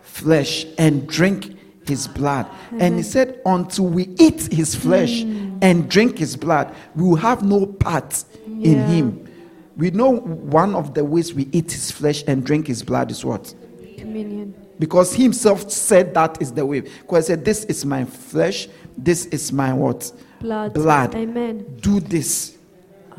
[0.02, 1.56] Flesh and drink
[1.88, 2.46] his blood.
[2.46, 2.80] Mm-hmm.
[2.80, 5.58] And he said, until we eat his flesh mm.
[5.62, 9.28] and drink his blood, we will have no part in him.
[9.76, 13.24] We know one of the ways we eat his flesh and drink his blood is
[13.24, 13.54] what?
[13.98, 14.54] Communion.
[14.78, 16.80] Because he himself said that is the way.
[16.80, 20.12] Because he said, This is my flesh, this is my what?
[20.40, 20.74] Blood.
[20.74, 21.14] Blood.
[21.14, 21.64] Amen.
[21.80, 22.56] do this,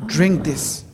[0.06, 0.44] drink oh.
[0.44, 0.84] this.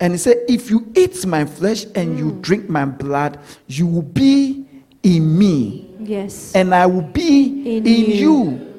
[0.00, 2.42] And he said, If you eat my flesh and you mm.
[2.42, 4.66] drink my blood, you will be
[5.02, 6.54] in me, Yes.
[6.54, 8.14] and I will be In in, you.
[8.16, 8.74] you.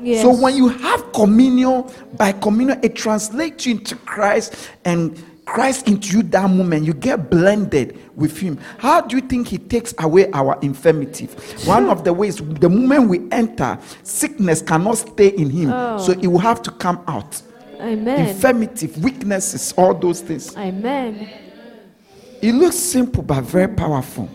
[0.00, 0.22] yes.
[0.22, 1.84] So when you have communion,
[2.16, 6.84] by communion, it translates you into Christ and Christ into you that moment.
[6.86, 8.58] You get blended with Him.
[8.78, 11.26] How do you think He takes away our infirmity?
[11.66, 15.70] One of the ways, the moment we enter, sickness cannot stay in Him.
[15.72, 15.98] Oh.
[15.98, 17.40] So it will have to come out.
[17.80, 18.28] Amen.
[18.28, 20.56] Infirmity, weaknesses, all those things.
[20.56, 21.28] Amen.
[22.40, 24.28] It looks simple but very powerful.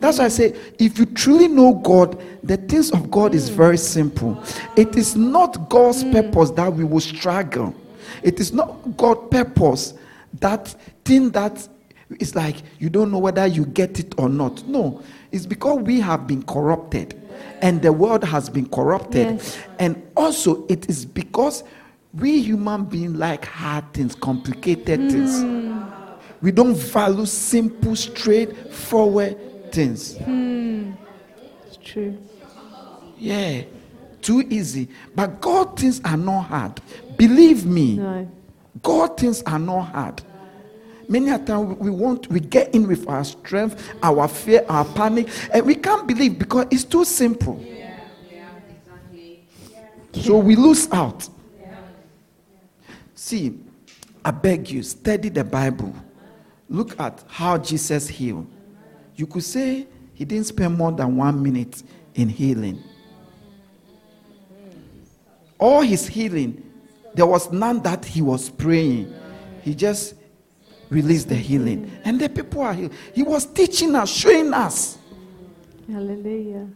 [0.00, 3.76] That's why I say, if you truly know God, the things of God is very
[3.76, 4.42] simple.
[4.76, 6.12] It is not God's hmm.
[6.12, 7.74] purpose that we will struggle.
[8.22, 9.94] It is not God's purpose
[10.38, 11.68] that thing that
[12.18, 14.66] is like you don't know whether you get it or not.
[14.66, 17.20] No, it's because we have been corrupted
[17.62, 19.36] and the world has been corrupted.
[19.36, 19.58] Yes.
[19.78, 21.64] And also, it is because
[22.14, 25.40] we human beings like hard things, complicated things.
[25.40, 25.80] Hmm.
[26.42, 29.38] We don't value simple, straightforward
[29.72, 30.16] things.
[30.18, 30.92] Hmm.
[31.66, 32.18] It's true.
[33.18, 33.62] Yeah,
[34.22, 34.88] too easy.
[35.14, 36.80] But God things are not hard.
[37.16, 38.28] Believe me, No.
[38.82, 40.22] God things are not hard.
[41.08, 45.28] Many a time we want we get in with our strength, our fear, our panic,
[45.52, 47.62] and we can't believe because it's too simple.
[50.12, 51.28] So we lose out.
[53.14, 53.58] See,
[54.24, 55.94] I beg you, study the Bible.
[56.68, 58.46] Look at how Jesus healed.
[59.20, 61.82] You could say he didn't spend more than one minute
[62.14, 62.82] in healing.
[65.58, 66.62] All his healing,
[67.12, 69.12] there was none that he was praying.
[69.60, 70.14] He just
[70.88, 71.92] released the healing.
[72.02, 72.94] And the people are healed.
[73.14, 74.96] He was teaching us, showing us.
[75.86, 76.66] Hallelujah.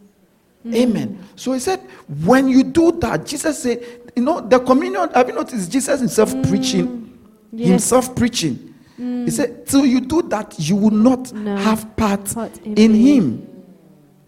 [0.67, 1.27] Amen.
[1.35, 1.79] So he said,
[2.23, 3.83] when you do that, Jesus said,
[4.15, 6.47] you know, the communion, have you noticed Jesus himself mm.
[6.47, 7.17] preaching?
[7.51, 7.69] Yes.
[7.69, 8.74] Himself preaching.
[8.99, 9.25] Mm.
[9.25, 11.55] He said, till you do that, you will not No.
[11.57, 13.47] have part, Part in in him.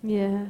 [0.04, 0.46] Yeah.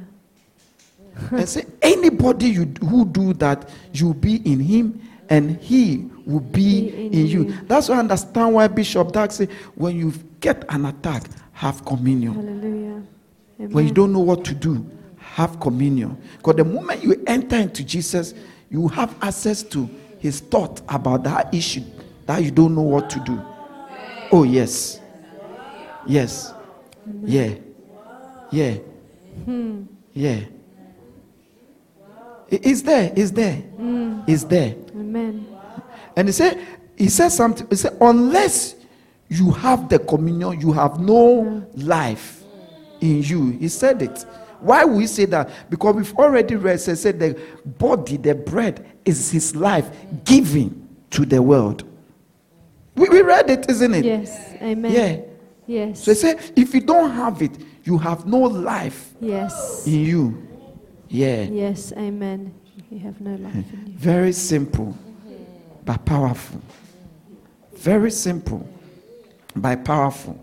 [1.30, 5.00] and say, anybody you, who do that, you'll be in him
[5.30, 7.44] and he will be, Be in in, you.
[7.44, 7.54] you.
[7.66, 12.34] That's why I understand why Bishop Dag say, when you get an attack, have communion.
[12.34, 13.02] Hallelujah.
[13.60, 13.72] Amen.
[13.72, 14.84] When you don't know what to do,
[15.18, 16.16] have communion.
[16.38, 18.34] Because the moment you enter into Jesus,
[18.70, 19.88] you have access to
[20.18, 21.82] his thought about that issue
[22.26, 23.40] that you don't know what to do.
[24.30, 25.00] Oh, yes.
[26.06, 26.52] Yes.
[27.22, 27.54] Yeah.
[28.50, 28.74] Yeah.
[29.44, 29.82] Hmm.
[30.12, 30.40] Yeah.
[32.50, 33.12] It- It's there.
[33.14, 33.56] It's there.
[33.56, 34.20] Hmm.
[34.26, 34.74] It's there.
[34.94, 35.46] Amen.
[36.16, 36.58] And he said,
[36.96, 37.66] he said something.
[37.70, 38.74] He said, unless
[39.28, 41.86] you have the communion, you have no hmm.
[41.86, 42.42] life
[43.00, 43.50] in you.
[43.50, 44.24] He said it.
[44.60, 45.70] Why will he say that?
[45.70, 49.88] Because we've already read, he said the body, the bread, is his life
[50.24, 51.84] given to the world.
[52.98, 54.04] We, we read it, isn't it?
[54.04, 54.52] Yes.
[54.60, 54.92] Amen.
[54.92, 55.20] Yeah.
[55.66, 56.02] Yes.
[56.02, 57.52] So he said, if you don't have it,
[57.84, 59.86] you have no life yes.
[59.86, 60.48] in you.
[61.08, 61.42] Yeah.
[61.42, 61.92] Yes.
[61.96, 62.52] Amen.
[62.90, 63.92] You have no life in you.
[63.92, 64.96] Very simple,
[65.84, 66.60] but powerful.
[67.74, 68.68] Very simple,
[69.54, 70.38] but powerful.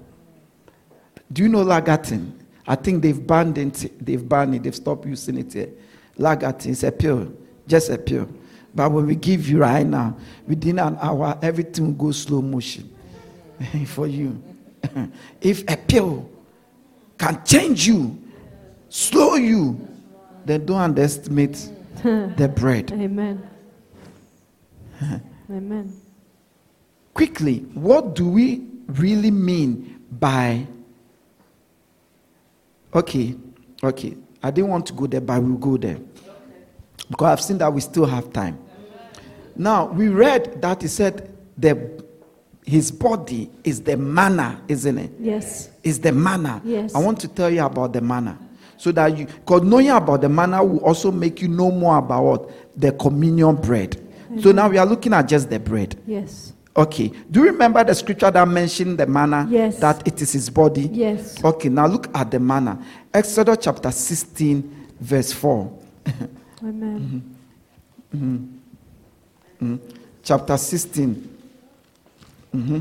[1.32, 2.32] Do you know Lagatin?
[2.68, 4.06] I think they've banned it.
[4.06, 4.64] They've banned it.
[4.64, 5.70] They've stopped using it here.
[6.18, 7.34] Lagatin is a pill,
[7.68, 8.30] just a pill.
[8.76, 12.94] But when we give you right now, within an hour, everything will go slow motion
[13.88, 14.42] for you.
[15.42, 16.30] if a pill
[17.18, 18.22] can change you,
[18.90, 19.88] slow you,
[20.44, 21.70] then don't underestimate
[22.04, 22.92] the bread.
[22.92, 23.50] Amen.
[25.50, 26.02] Amen.
[27.14, 30.66] quickly, what do we really mean by
[32.94, 33.36] okay,
[33.84, 34.16] okay.
[34.42, 35.98] I didn't want to go there, but we'll go there.
[37.10, 38.58] Because I've seen that we still have time.
[39.56, 42.03] Now we read that he said the
[42.66, 45.12] his body is the manna, isn't it?
[45.20, 45.70] Yes.
[45.84, 46.62] Is the manna.
[46.66, 46.95] Yes.
[46.95, 48.38] I want to tell you about the manna.
[48.78, 52.24] So that you because knowing about the manna will also make you know more about
[52.24, 52.80] what?
[52.80, 53.91] The communion bread.
[53.91, 54.39] Mm-hmm.
[54.41, 55.99] So now we are looking at just the bread.
[56.06, 56.53] Yes.
[56.76, 57.12] Okay.
[57.32, 59.47] Do you remember the scripture that mentioned the manna?
[59.49, 59.80] Yes.
[59.80, 60.89] That it is his body?
[60.91, 61.41] Yes.
[61.43, 62.84] Okay, now look at the manna.
[63.14, 65.80] Exodus chapter 16, verse 4.
[66.64, 67.24] Amen.
[68.14, 68.18] Mm-hmm.
[68.18, 68.55] Mm-hmm.
[70.24, 71.38] Chapter 16.
[72.56, 72.80] Mm-hmm.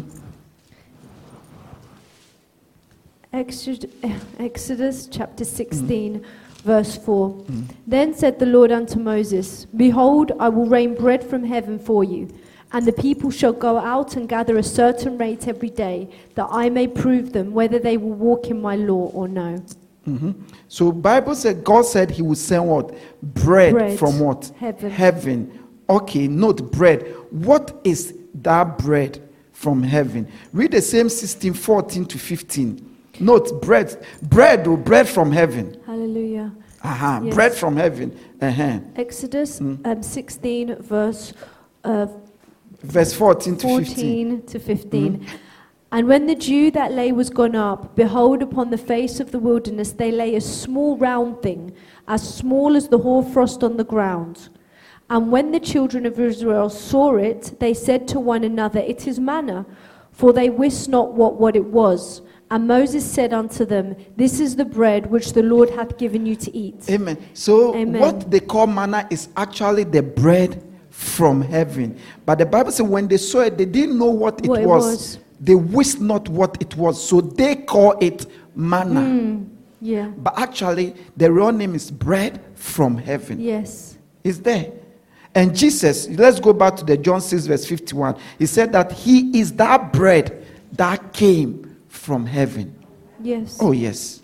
[3.32, 6.24] Exodus, eh, Exodus chapter 16, mm-hmm.
[6.62, 7.30] verse 4.
[7.30, 7.62] Mm-hmm.
[7.86, 12.28] Then said the Lord unto Moses, Behold, I will rain bread from heaven for you,
[12.72, 16.70] and the people shall go out and gather a certain rate every day, that I
[16.70, 19.60] may prove them whether they will walk in my law or no.
[20.06, 20.34] Mhm.
[20.68, 22.94] So Bible said God said he would send what?
[23.22, 23.98] Bread, Bread.
[23.98, 24.52] from what?
[24.58, 24.90] Heaven.
[24.90, 25.58] Heaven.
[25.88, 27.02] Okay, note bread.
[27.30, 29.20] What is that bread
[29.52, 30.26] from heaven?
[30.52, 32.96] Read the same 16, 14 to 15.
[33.20, 34.04] Note bread.
[34.22, 35.76] Bread or bread from heaven.
[35.86, 36.52] Hallelujah.
[36.82, 37.34] Aha, Yes.
[37.34, 38.16] bread from heaven.
[38.40, 38.78] Uh-huh.
[38.96, 41.32] Exodus um, 16, verse
[41.84, 42.06] uh,
[42.82, 44.42] Verse 14 to 15.
[44.42, 45.26] to 15.
[45.92, 49.38] And when the dew that lay was gone up, behold, upon the face of the
[49.38, 51.72] wilderness they lay a small round thing,
[52.08, 54.48] as small as the hoarfrost on the ground.
[55.10, 59.20] And when the children of Israel saw it, they said to one another, It is
[59.20, 59.66] manna,
[60.12, 62.22] for they wist not what, what it was.
[62.50, 66.36] And Moses said unto them, This is the bread which the Lord hath given you
[66.36, 66.88] to eat.
[66.88, 67.18] Amen.
[67.34, 68.00] So Amen.
[68.00, 71.98] what they call manna is actually the bread from heaven.
[72.24, 74.66] But the Bible says when they saw it, they didn't know what it, What it
[74.66, 74.84] was.
[74.84, 75.18] was.
[75.40, 77.06] They wist not what it was.
[77.06, 79.00] So they call it manna.
[79.00, 79.48] Mm,
[79.80, 80.06] yeah.
[80.16, 83.40] But actually, the real name is bread from heaven.
[83.40, 83.98] Yes.
[84.22, 84.72] Is there.
[85.34, 88.16] And Jesus, let's go back to the John 6, verse 51.
[88.38, 92.74] He said that he is that bread that came from heaven.
[93.20, 93.58] Yes.
[93.60, 94.20] Oh, yes.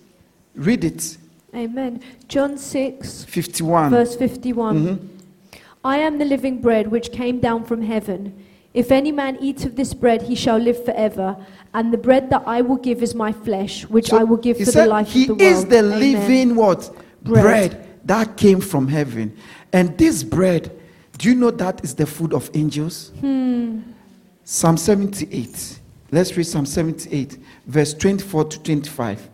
[0.55, 1.17] Read it.
[1.55, 2.01] Amen.
[2.29, 3.91] John 6, 51.
[3.91, 4.77] verse 51.
[4.77, 5.07] Mm-hmm.
[5.85, 8.47] I am the living bread which came down from heaven.
[8.73, 11.37] If any man eats of this bread, he shall live forever.
[11.75, 14.59] And the bread that I will give is my flesh, which So I will give
[14.59, 15.99] for the life he of the is the Amen.
[15.99, 16.91] living what
[17.23, 17.43] Bread.
[17.43, 17.89] bread.
[18.05, 19.37] that came from heaven
[19.73, 20.80] and this bread
[21.21, 23.81] do you know that is the food of angels Hmm.
[24.45, 25.79] psalm 78
[26.11, 29.29] let's read psalm 78 verse 24 to 25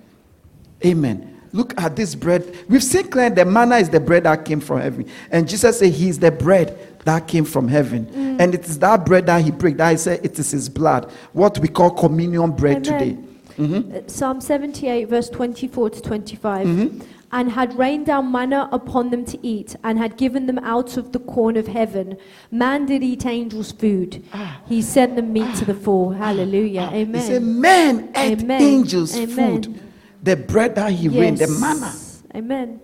[0.84, 4.60] amen look at this bread we've seen clear the manna is the bread that came
[4.60, 8.40] from heaven and jesus said he is the bread that came from heaven Hmm.
[8.40, 11.08] and it is that bread that he broke that he said it is his blood
[11.32, 12.98] what we call communion bread Amen.
[12.98, 13.22] today
[13.58, 16.66] Uh, Psalm 78, verse 24 to 25.
[16.66, 17.00] Mm-hmm.
[17.32, 21.12] And had rained down manna upon them to eat, and had given them out of
[21.12, 22.16] the corn of heaven.
[22.50, 24.24] Man did eat angels' food.
[24.32, 24.60] Ah.
[24.66, 25.84] He sent them meat to the ah.
[25.84, 26.10] full.
[26.12, 26.88] Hallelujah.
[26.88, 26.90] Ah.
[26.90, 27.60] He said, Amen.
[27.60, 28.62] Men ate Amen.
[28.62, 29.62] angels' Amen.
[29.62, 29.82] food.
[30.22, 31.92] The bread that he rained, the manna.
[32.34, 32.80] Amen.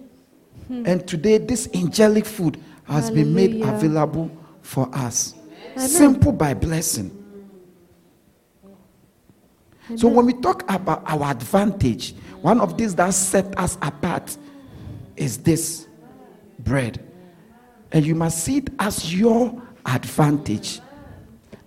[0.67, 0.87] Hmm.
[0.87, 4.31] And today, this angelic food has been made available
[4.63, 5.35] for us.
[5.75, 5.89] Amen.
[5.89, 7.23] Simple by blessing.
[9.97, 14.37] So when we talk about our advantage, one of these that set us apart
[15.17, 15.87] is this
[16.59, 17.03] bread.
[17.93, 20.81] And you must see it as your advantage.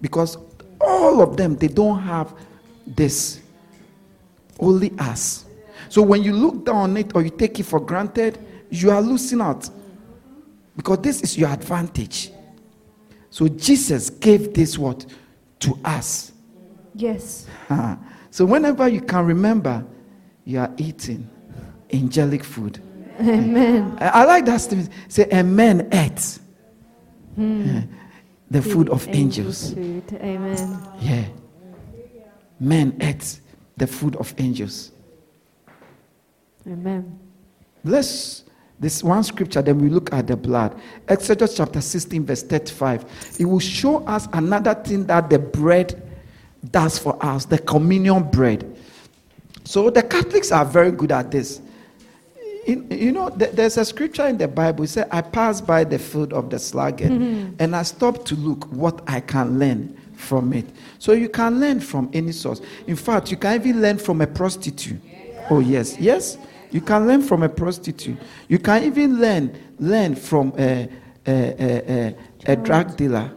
[0.02, 0.38] Because
[0.82, 2.34] all of them, they don't have
[2.86, 3.42] this.
[4.60, 5.46] Only us.
[5.90, 8.38] So when you look down on it or you take it for granted,
[8.70, 9.70] you are losing out.
[10.76, 12.32] Because this is your advantage.
[13.30, 15.06] So Jesus gave this what
[15.60, 16.34] to us.
[16.94, 17.48] Yes.
[18.36, 19.86] So whenever you can remember,
[20.46, 21.30] you are eating
[21.92, 22.80] angelic food.
[23.20, 23.98] Amen.
[24.00, 24.90] I, I like that statement.
[25.08, 26.40] Say, and men ate
[27.38, 27.82] eh,
[28.50, 29.74] the food of angels.
[29.74, 30.04] Food.
[30.14, 30.88] Amen.
[31.00, 31.26] Yeah.
[32.60, 33.40] Men ate
[33.76, 34.92] the food of angels.
[36.68, 37.20] Amen.
[37.84, 38.46] Let's
[38.80, 40.78] this one scripture, then we look at the blood.
[41.08, 43.06] Exodus chapter 16, verse 35.
[43.40, 46.02] It will show us another thing that the bread
[46.72, 48.75] does for us, the communion bread.
[49.66, 51.62] So the Catholics are very good at this.
[52.68, 54.86] You know, th- there's a scripture in the Bible.
[54.86, 57.56] It says, I passed by the field of the sluggard mm-hmm.
[57.60, 60.66] and I stopped to look what I can learn from it.
[60.98, 62.62] So you can learn from any source.
[62.88, 65.00] In fact, you can even learn from a prostitute.
[65.52, 66.00] Oh, yes.
[66.00, 66.38] Yes?
[66.72, 68.18] You can learn from a prostitute.
[68.48, 70.90] You can even learn learn from a,
[71.28, 72.16] a, a,
[72.48, 73.32] a, a drug dealer.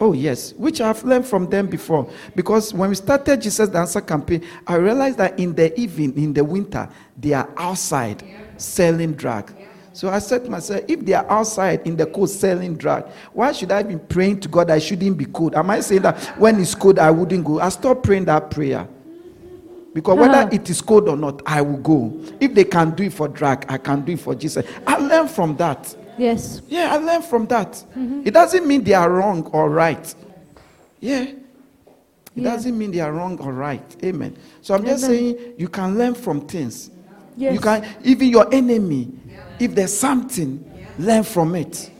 [0.00, 2.08] Oh, yes, which I've learned from them before.
[2.36, 6.32] Because when we started Jesus the Answer campaign, I realized that in the evening, in
[6.32, 8.22] the winter, they are outside
[8.56, 9.52] selling drug.
[9.92, 13.50] So I said to myself, if they are outside in the cold selling drug, why
[13.50, 15.56] should I be praying to God I shouldn't be cold?
[15.56, 17.58] Am I saying that when it's cold, I wouldn't go?
[17.58, 18.86] I stopped praying that prayer.
[19.92, 20.44] Because uh-huh.
[20.44, 22.12] whether it is cold or not, I will go.
[22.38, 24.64] If they can do it for drug, I can do it for Jesus.
[24.86, 25.96] I learned from that.
[26.18, 26.60] Yes.
[26.68, 27.72] Yeah, I learned from that.
[27.72, 28.22] Mm-hmm.
[28.26, 30.14] It doesn't mean they are wrong or right.
[31.00, 31.22] Yeah.
[31.22, 31.38] It
[32.34, 32.50] Yeah.
[32.50, 33.96] doesn't mean they are wrong or right.
[34.04, 34.36] Amen.
[34.62, 36.90] So I'm just saying you can learn from things.
[37.36, 37.54] Yes.
[37.54, 39.10] You can even your enemy,
[39.60, 40.64] if there's something,
[40.98, 41.90] learn from it.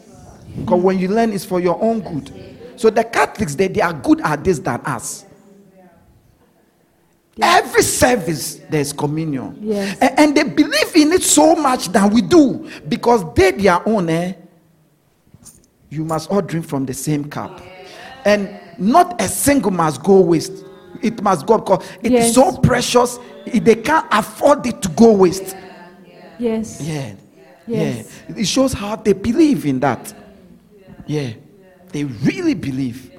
[0.59, 2.33] Because when you learn, it's for your own good.
[2.77, 5.25] So the Catholics, they, they are good at this than us.
[7.41, 9.59] Every service, there's communion.
[9.61, 9.97] Yes.
[10.01, 14.09] A- And, they believe in it so much that we do because they, their own,
[14.11, 14.33] eh?
[15.91, 17.61] You must all drink from the same cup.
[18.25, 20.65] And not a single must go waste.
[21.03, 22.35] It must go because it is Yes.
[22.35, 25.57] so precious, they can't afford it to go waste.
[26.39, 26.81] Yes.
[26.81, 27.15] Yeah.
[27.67, 28.21] Yes.
[28.29, 28.37] Yeah.
[28.37, 30.13] It shows how they believe in that.
[31.07, 31.31] Yeah.
[31.93, 33.11] They really believe.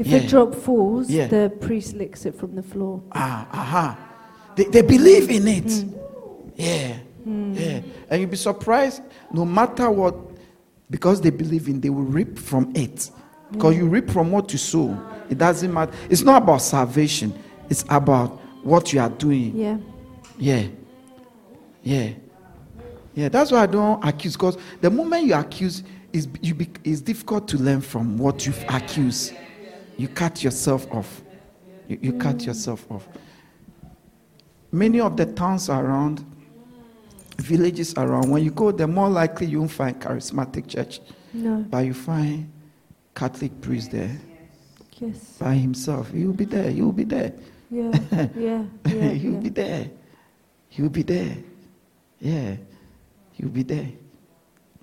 [0.00, 0.16] If Yeah.
[0.16, 1.26] a drop falls, Yeah.
[1.26, 3.02] the priest licks it from the floor.
[3.12, 3.98] Ah, aha.
[4.56, 5.84] They, they believe in it.
[6.56, 6.96] Yeah.
[7.26, 7.80] Yeah.
[8.08, 10.16] And you'll be surprised, no matter what,
[10.88, 13.10] because they believe in, they will reap from it.
[13.52, 14.96] Because you reap from what you sow.
[15.28, 15.92] It doesn't matter.
[16.08, 17.34] It's not about salvation,
[17.68, 19.54] it's about what you are doing.
[19.54, 19.76] Yeah.
[20.38, 20.66] Yeah.
[21.82, 22.08] Yeah.
[23.14, 23.28] Yeah.
[23.28, 24.32] That's why I don't accuse.
[24.34, 28.64] Because the moment you accuse, it's, you be, it's difficult to learn from what you've
[28.70, 29.34] accused.
[30.00, 31.20] You cut yourself off.
[31.86, 33.06] You, you cut yourself off.
[34.72, 36.24] Many of the towns around,
[37.36, 41.00] villages around, when you go there, more likely you won't find charismatic church,
[41.34, 41.66] No.
[41.68, 42.50] but you find
[43.14, 44.16] Catholic priest there
[44.98, 45.36] Yes.
[45.38, 46.10] by himself.
[46.14, 46.70] Will be there.
[46.70, 47.34] He will be there.
[47.70, 47.92] Yeah.
[48.34, 48.64] Yeah.
[48.86, 49.08] Yeah.
[49.10, 49.38] He'll yeah.
[49.40, 49.90] be there.
[50.70, 51.36] He'll be there.
[52.20, 52.56] Yeah.
[53.32, 53.88] He'll be there.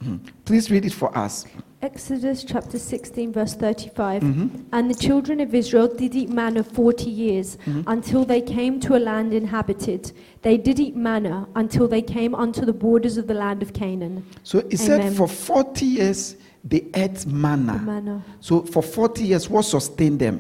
[0.03, 0.20] Mhm.
[0.45, 1.45] Please read it for us.
[1.80, 4.23] Exodus chapter 16, verse 35.
[4.23, 4.49] Mhm.
[4.71, 8.99] And the children of Israel did eat manna 40 years until they came to a
[8.99, 10.11] land inhabited.
[10.41, 14.23] They did eat manna until they came unto the borders of the land of Canaan.
[14.41, 17.73] So it said for 40 years they ate manna.
[17.73, 18.25] The manna.
[18.39, 20.39] So for 40 years, what sustained them?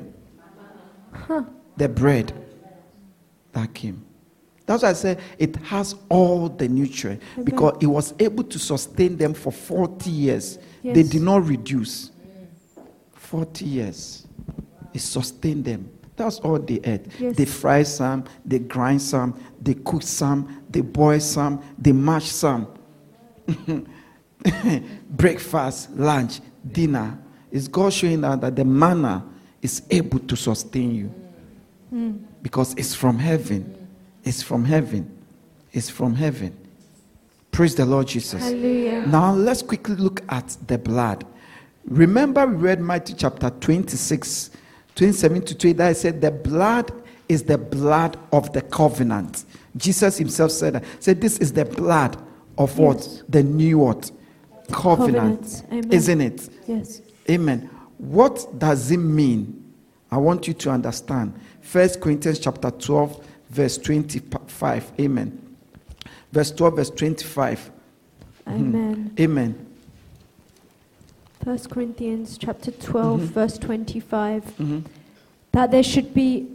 [1.77, 2.33] The bread
[3.51, 4.06] that came.
[4.67, 9.17] That's why I said it has all the nutrient because it was able to sustain
[9.17, 10.59] them for 40 years.
[10.83, 12.11] They did not reduce.
[13.13, 14.27] 40 years.
[14.93, 15.89] It sustained them.
[16.17, 17.05] That's all they ate.
[17.19, 17.35] Yes.
[17.35, 22.67] They fry some, they grind some, they cook some, they boil some, they mash some.
[25.09, 27.17] breakfast, lunch, dinner.
[27.51, 29.25] Is God showing us that the manna
[29.61, 31.05] is able to sustain you?
[31.89, 32.17] Hmm.
[32.41, 33.76] Because it's from heaven.
[34.27, 35.09] It's from heaven.
[35.71, 36.53] It's from heaven.
[37.49, 38.43] Praise the Lord Jesus.
[38.43, 39.07] Hallelujah.
[39.07, 41.25] Now let's quickly look at the blood.
[41.85, 44.49] Remember, we read Matthew chapter 26,
[44.95, 45.77] 27 to 28.
[45.77, 46.91] That I said, The blood
[47.29, 49.45] is the blood of the covenant.
[49.77, 50.83] Jesus himself said that.
[50.99, 52.21] Said, This is the blood
[52.57, 52.97] of what?
[52.97, 53.23] Yes.
[53.29, 54.11] The new what?
[54.73, 55.89] covenant, Amen.
[55.89, 56.49] isn't it?
[56.67, 57.01] Yes.
[57.29, 57.69] Amen.
[57.97, 59.73] What does it mean?
[60.11, 61.33] I want you to understand.
[61.61, 64.91] First Corinthians chapter 12, verse 25.
[64.99, 65.55] Amen.
[66.31, 67.71] Verse 12, verse 25.
[68.47, 69.13] Amen.
[69.19, 69.65] Amen.
[71.43, 73.25] First Corinthians chapter 12, Mhm.
[73.25, 74.43] verse 25.
[74.57, 74.83] Mhm.
[75.53, 76.47] That there should be.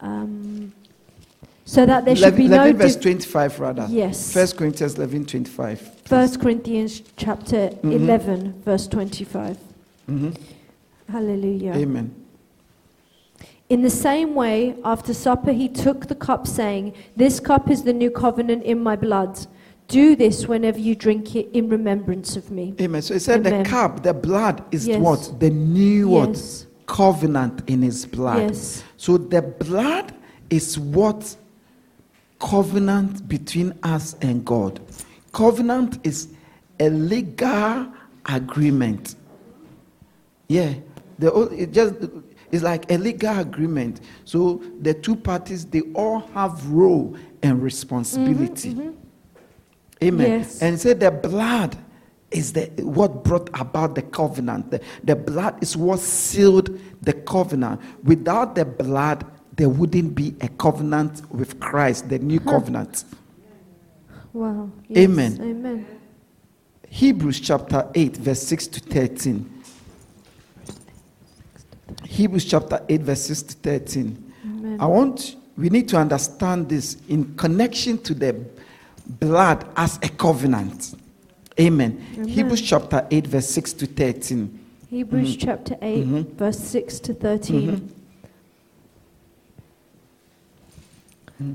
[0.00, 0.72] Um,
[1.64, 2.56] so that there should 11, be no.
[2.56, 3.86] 11 verse div- 25 rather.
[3.90, 4.32] yes.
[4.32, 5.80] First Corinthians 11, 25.
[6.04, 7.92] First Corinthians chapter Mhm.
[7.92, 9.56] 11, verse 25.
[10.08, 10.34] Mhm.
[11.10, 11.72] Hallelujah.
[11.74, 12.14] Amen.
[13.74, 17.92] In the same way, after supper, he took the cup, saying, This cup is the
[17.92, 19.36] new covenant in my blood.
[19.88, 22.76] Do this whenever you drink it in remembrance of me.
[22.80, 23.02] Amen.
[23.02, 23.64] So he said Amen.
[23.64, 25.00] the cup, the blood is Yes.
[25.00, 25.40] what?
[25.40, 26.28] The new what?
[26.28, 26.68] Yes.
[26.86, 28.42] Covenant in his blood.
[28.42, 28.84] Yes.
[28.96, 30.14] So the blood
[30.50, 31.36] is what
[32.38, 34.78] covenant between us and God.
[35.32, 36.28] Covenant is
[36.78, 37.88] a legal
[38.24, 39.16] agreement.
[40.46, 40.74] Yeah,
[41.18, 41.94] the just
[42.54, 44.00] it's like a legal agreement.
[44.24, 48.70] So the two parties they all have role and responsibility.
[48.70, 50.04] Mm-hmm, mm-hmm.
[50.04, 50.30] Amen.
[50.30, 50.62] Yes.
[50.62, 51.76] And say the blood
[52.30, 54.70] is the what brought about the covenant.
[54.70, 57.80] The, the blood is what sealed the covenant.
[58.04, 59.26] Without the blood,
[59.56, 63.04] there wouldn't be a covenant with Christ, the new covenant.
[64.32, 64.70] Wow.
[64.88, 65.04] Yes.
[65.04, 65.38] Amen.
[65.40, 65.86] Amen.
[66.88, 69.53] Hebrews chapter 8, verse 6 to 13.
[72.14, 74.32] Hebrews chapter 8, verse 6 to 13.
[74.44, 74.80] Amen.
[74.80, 78.36] I want, we need to understand this in connection to the
[79.04, 80.94] blood as a covenant.
[81.58, 82.00] Amen.
[82.14, 82.28] Amen.
[82.28, 84.60] Hebrews chapter 8, verse 6 to 13.
[84.90, 86.36] Hebrews chapter 8, Mhm.
[86.36, 87.90] verse 6 to 13.
[91.42, 91.54] Mhm.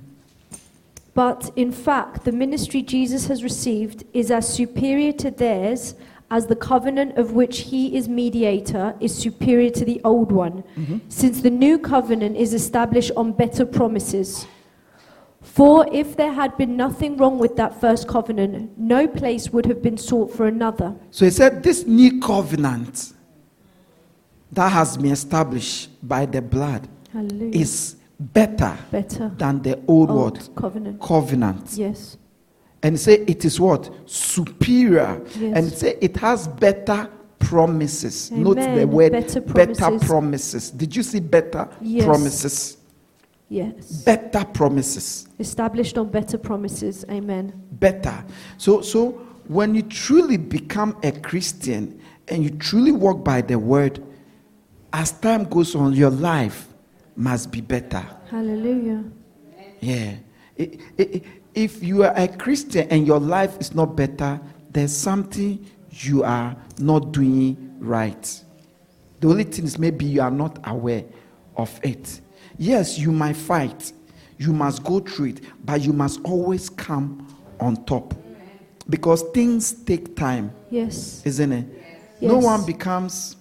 [1.14, 5.95] But in fact, the ministry Jesus has received is as superior to theirs
[6.32, 10.98] as the covenant of which he is mediator is superior to the old one, mm-hmm.
[11.10, 14.46] since the new covenant is established on better promises.
[15.42, 19.82] For if there had been nothing wrong with that first covenant, no place would have
[19.82, 20.96] been sought for another.
[21.12, 23.14] So he said, This new covenant
[24.52, 27.60] that has been established by the blood Hallelujah.
[27.60, 29.32] is better better.
[29.38, 31.02] than the old, Old covenant.
[31.02, 31.72] Covenant.
[31.76, 32.18] Yes.
[32.84, 33.90] And say it is what?
[34.10, 35.22] Superior.
[35.38, 35.58] Yes.
[35.58, 37.10] And say it has better
[37.40, 38.32] promises.
[38.32, 40.08] Note the word Better better promises.
[40.08, 40.72] promises.
[40.72, 42.06] Did you see better Yes.
[42.06, 42.78] promises?
[43.50, 44.04] Yes.
[44.04, 45.28] Better promises.
[45.40, 47.04] Established on better promises.
[47.10, 47.52] Amen.
[47.72, 48.24] Better.
[48.58, 49.12] So so
[49.48, 54.02] when you truly become a Christian and you truly walk by the word,
[54.94, 56.68] as time goes on, your life
[57.16, 58.06] must be better.
[58.30, 59.04] Hallelujah.
[59.82, 60.14] Yeah.
[60.60, 61.22] I- I-
[61.60, 64.39] If you are a Christian and your life is not better,
[64.72, 68.43] there's something you are not doing right.
[69.20, 71.03] The only thing is maybe you are not aware
[71.57, 72.22] of it.
[72.57, 73.91] Yes, you might fight,
[74.38, 77.28] you must go through it, but you must always come
[77.60, 78.14] on top
[78.89, 81.22] because things take time, Yes.
[81.26, 81.68] isn't it?
[82.22, 82.32] Yes.
[82.32, 83.36] No one becomes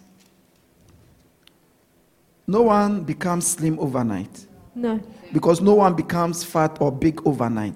[2.49, 4.99] no one becomes slim overnight No.
[5.33, 7.75] because no one becomes fat or big overnight.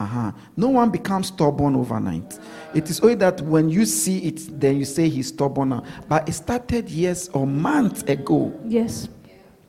[0.00, 0.32] Uh-huh.
[0.56, 2.38] No one becomes stubborn overnight.
[2.74, 5.84] It is only that when you see it, then you say he's stubborn now.
[6.08, 8.52] But it started years or months ago.
[8.66, 9.08] Yes.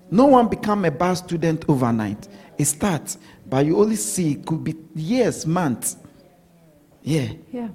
[0.10, 2.28] No one become a bad student overnight.
[2.58, 3.18] It starts,
[3.48, 5.98] but you only see it could be years, months.
[7.04, 7.34] Yeah.
[7.52, 7.70] Yeah.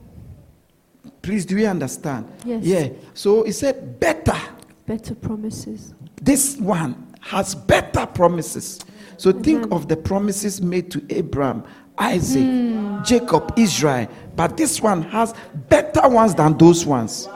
[1.22, 2.26] Please, do you understand?
[2.44, 2.64] Yes.
[2.64, 2.88] Yeah.
[3.14, 4.36] So he said, better.
[4.86, 5.94] Better promises.
[6.20, 8.80] This one has better promises.
[9.18, 11.62] So think of the promises made to Abraham,
[12.00, 13.02] Isaac, hmm.
[13.04, 14.08] Jacob, Israel.
[14.34, 15.34] But this one has
[15.68, 17.28] better ones than those ones.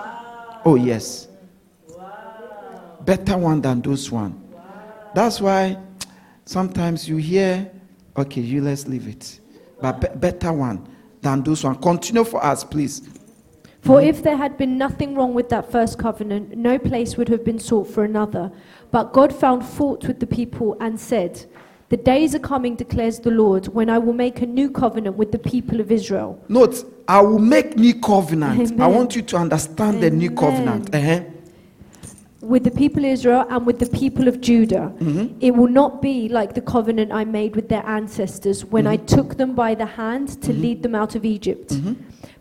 [0.65, 1.29] Oh, yes.
[3.03, 4.43] Better one than those one.
[5.15, 5.77] That's why
[6.47, 7.71] sometimes you hear,
[8.17, 9.39] okay, you let's leave it.
[9.81, 10.89] But be- better one
[11.21, 11.77] than those one.
[11.77, 13.03] Continue for us, please.
[13.83, 17.45] For if there had been nothing wrong with that first covenant, no place would have
[17.45, 18.51] been sought for another.
[18.91, 21.45] But God found fault with the people and said,
[21.95, 25.31] The days are coming, declares the Lord, when I will make a new covenant with
[25.31, 26.43] the people of Israel.
[26.49, 28.81] Note, I will make new covenant.
[28.81, 30.93] I want you to understand the new covenant.
[30.93, 31.21] Uh-huh.
[32.41, 34.93] with the people of Israel and with the people of Judah.
[34.99, 35.39] Mm-hmm.
[35.41, 39.37] It will not be like the covenant I made with their ancestors when I took
[39.37, 41.69] them by the hand to lead them out of Egypt.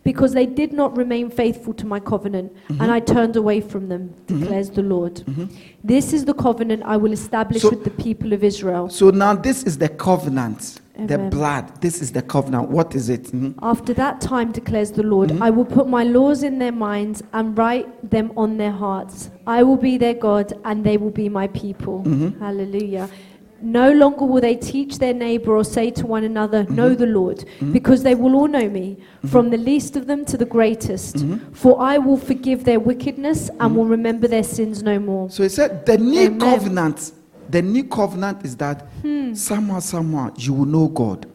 [0.04, 4.10] Because they did not remain faithful to my covenant, and I turned away from them,
[4.26, 5.14] declares the Lord.
[5.82, 8.88] This is the covenant I will establish So- with the people of Israel.
[8.90, 10.80] So now this is the covenant
[11.14, 11.64] The blood.
[11.80, 12.70] This is the covenant.
[12.70, 13.24] What is it?
[13.32, 13.54] Mhm.
[13.60, 15.40] After that time, declares the Lord, Mhm.
[15.40, 19.28] I will put my laws in their minds and write them on their hearts.
[19.44, 22.04] I will be their God and they will be my people.
[22.38, 23.08] Hallelujah.
[23.62, 27.44] No longer will they teach their neighbor or say to one another, Know the Lord,
[27.72, 31.16] because they will all know me, from the least of them to the greatest.
[31.16, 31.40] Mhm.
[31.52, 35.30] For I will forgive their wickedness and will remember their sins no more.
[35.30, 36.40] So he said, the new Amen.
[36.40, 37.12] covenant,
[37.48, 39.32] the new covenant is that Hmm.
[39.34, 41.26] somehow, somehow, you will know God.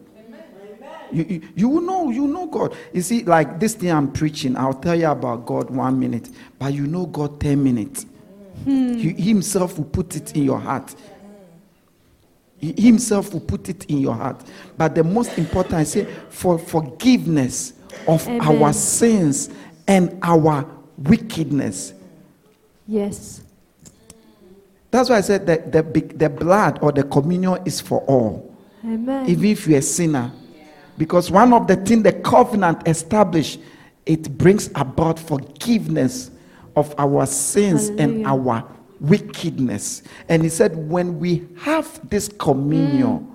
[1.12, 2.72] You, you, you will know, you know God.
[2.92, 6.72] You see, like this thing I'm preaching, I'll tell you about God one minute, but
[6.72, 8.06] you know God 10 minutes.
[8.64, 8.94] Hmm.
[8.94, 10.94] He himself will put it in your heart.
[12.60, 14.42] He himself will put it in your heart.
[14.76, 17.72] But the most important, I say, for forgiveness
[18.06, 18.40] of Amen.
[18.40, 19.50] our sins
[19.88, 20.66] and our
[20.98, 21.94] wickedness.
[22.86, 23.42] Yes.
[24.90, 28.54] That's why I said that the, the blood or the communion is for all,
[28.84, 29.28] Amen.
[29.28, 30.32] even if you're a sinner.
[30.98, 33.60] Because one of the things the covenant established,
[34.04, 36.30] it brings about forgiveness
[36.76, 38.68] of our sins and our
[39.00, 40.02] wickedness.
[40.28, 43.26] And he said, when we have this communion, mm.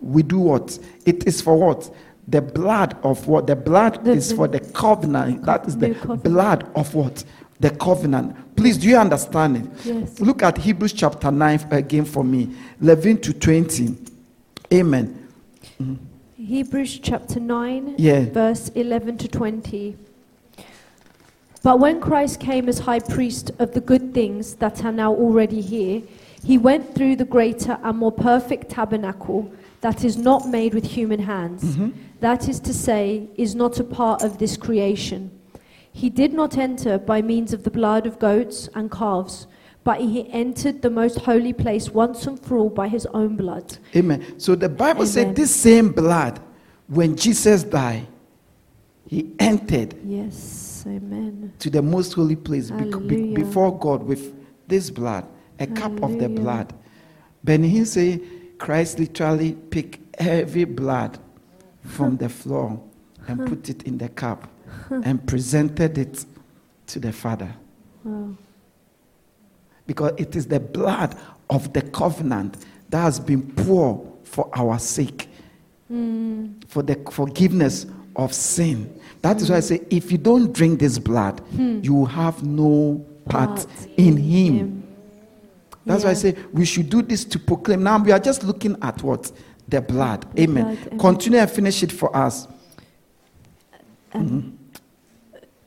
[0.00, 0.78] we do what?
[1.06, 1.90] It is for what?
[2.28, 3.46] The blood of what?
[3.46, 5.44] The blood The- is the- for the covenant.
[5.44, 6.22] That is the covenant.
[6.24, 7.24] blood of what?
[7.60, 8.56] The covenant.
[8.56, 9.66] Please, do you understand it?
[9.84, 10.20] Yes.
[10.20, 12.50] Look at Hebrews chapter 9 again for me,
[12.80, 13.96] 11 to 20.
[14.72, 15.28] Amen.
[15.80, 15.94] Mm-hmm.
[16.42, 18.24] Hebrews chapter 9, Yeah.
[18.30, 19.96] verse 11 to 20.
[21.62, 25.60] But when Christ came as high priest of the good things that are now already
[25.60, 26.02] here,
[26.42, 29.50] he went through the greater and more perfect tabernacle
[29.82, 31.62] that is not made with human hands.
[31.64, 31.92] Mhm.
[32.20, 35.30] That is to say, is not a part of this creation.
[35.92, 39.46] He did not enter by means of the blood of goats and calves,
[39.84, 43.78] but he entered the most holy place once and for all by his own blood.
[43.96, 44.22] Amen.
[44.38, 46.40] So the Bible said this same blood,
[46.88, 48.06] when Jesus died,
[49.06, 51.52] he entered Yes, amen.
[51.58, 54.34] to the most holy place be- before God with
[54.68, 55.26] this blood,
[55.58, 56.72] a cup of the blood.
[57.44, 58.20] Benny Hinn say
[58.58, 61.18] Christ literally picked every blood
[61.84, 62.80] from the floor
[63.26, 64.48] and put it in the cup
[64.90, 66.24] and presented it
[66.88, 67.54] to the Father.
[68.04, 68.36] Wow.
[69.86, 71.16] because it is the blood
[71.50, 72.56] of the covenant
[72.90, 75.28] that has been poured for our sake,
[75.90, 76.62] Mm.
[76.68, 78.88] for the forgiveness of sin.
[79.22, 83.56] That is why I say, if you don't drink this blood, you have no part
[83.56, 83.66] Part
[83.96, 84.82] in Him.
[85.86, 87.82] That's why I say we should do this to proclaim.
[87.82, 89.30] Now we are just looking at what?
[89.68, 90.26] The blood.
[90.34, 90.64] The Amen.
[90.64, 90.98] blood, amen.
[90.98, 92.48] Continue and finish it for us.
[94.12, 94.58] Um,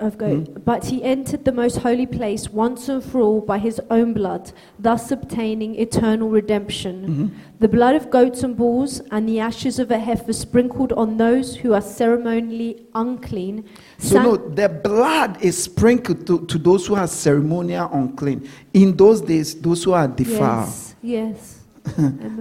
[0.03, 0.59] Of go- Mm-hmm.
[0.65, 4.51] But he entered the most holy place once and for all by his own blood,
[4.79, 6.95] thus obtaining eternal redemption.
[7.07, 7.27] Mm-hmm.
[7.59, 11.55] The blood of goats and bulls and the ashes of a heifer sprinkled on those
[11.55, 13.63] who are ceremonially unclean.
[13.97, 18.49] So san- no, the blood is sprinkled to, to those who are ceremonial unclean.
[18.73, 20.67] In those days, those who are defiled.
[20.67, 21.59] Yes, yes.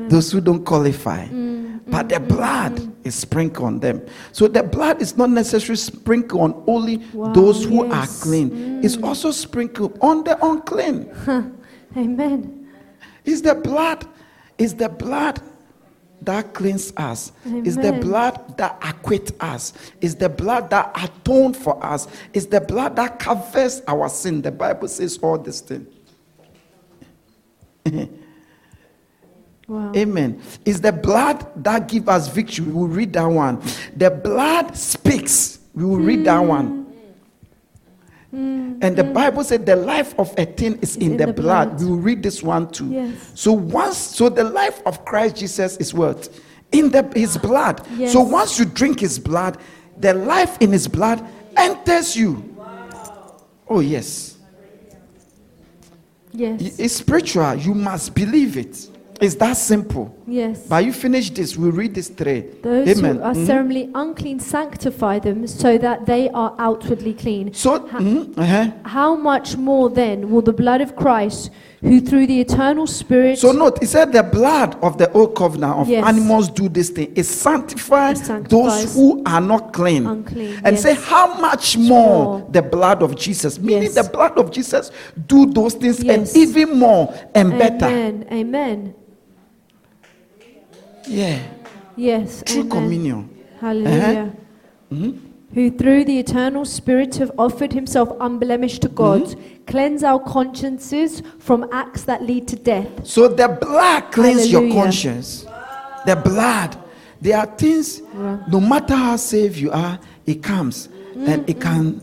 [0.09, 1.27] Those who don't qualify.
[1.27, 2.93] Mm, But mm, the mm, blood mm.
[3.05, 4.01] is sprinkled on them.
[4.31, 7.93] So the blood is not necessarily sprinkled on only Wow, those who yes.
[7.93, 8.81] are clean.
[8.85, 9.05] It's Mm.
[9.05, 11.11] also sprinkled on the unclean.
[11.97, 12.69] Amen.
[13.25, 14.07] It's the blood.
[14.59, 15.41] is the blood
[16.21, 17.33] that cleans us.
[17.45, 19.73] It's the blood that acquits us.
[20.01, 22.07] It's the blood that atones for us.
[22.33, 24.41] It's the blood that covers our sin.
[24.43, 25.87] The Bible says all this thing.
[29.73, 29.93] Wow.
[29.97, 30.39] Amen.
[30.67, 32.67] It's the blood that gives us victory.
[32.67, 33.59] We will read that one.
[33.97, 35.61] The blood speaks.
[35.75, 36.93] We will read that one.
[38.35, 41.71] Mm, And the Bible said the life of a thing is in, the, blood.
[41.71, 41.81] blood.
[41.81, 42.91] We will read this one too.
[42.91, 43.33] Yes.
[43.35, 46.29] So once, so the life of Christ Jesus is what?
[46.73, 47.87] In the his blood.
[47.97, 48.13] Yes.
[48.13, 49.57] So once you drink his blood,
[49.99, 51.25] the life in his blood
[51.57, 52.45] enters you.
[53.69, 54.37] Oh yes.
[56.35, 56.79] Yes.
[56.79, 57.55] It's spiritual.
[57.55, 58.89] You must believe it.
[59.23, 60.13] It's that simple.
[60.27, 60.67] Yes.
[60.69, 62.41] But you finish this, we'll read this three.
[62.63, 63.17] Those Amen.
[63.17, 63.47] who are Mhm.
[63.47, 67.53] ceremonially unclean sanctify them so that they are outwardly clean.
[67.55, 68.71] So, Ha- mhm, uh-huh.
[68.83, 71.51] How much more then will the blood of Christ,
[71.83, 75.77] who through the eternal Spirit so note, he said the blood of the old covenant
[75.79, 76.05] of Yes.
[76.05, 77.13] animals do this thing.
[77.15, 80.05] It sanctifies, It sanctifies those who are not clean.
[80.07, 80.55] unclean?
[80.65, 80.83] And yes.
[80.83, 81.93] say how much more
[82.25, 82.43] more.
[82.51, 83.95] the blood of Jesus, meaning Yes.
[83.95, 84.91] the blood of Jesus
[85.29, 87.87] do those things and even more and better.
[88.33, 88.95] Amen.
[91.09, 91.39] Yeah,
[91.97, 92.43] Yes.
[92.47, 92.71] true amen.
[92.71, 93.29] communion.
[93.61, 94.33] Hallelujah.
[94.93, 95.19] Mhm.
[95.55, 99.41] Who through the eternal Spirit have offered himself unblemished to God, Mm-hmm.
[99.67, 102.87] cleanse our consciences from acts that lead to death.
[103.05, 105.45] So the blood cleans your conscience.
[106.07, 106.77] The blood.
[107.21, 108.03] There are things,
[108.51, 112.01] no matter how safe you are, it comes and it can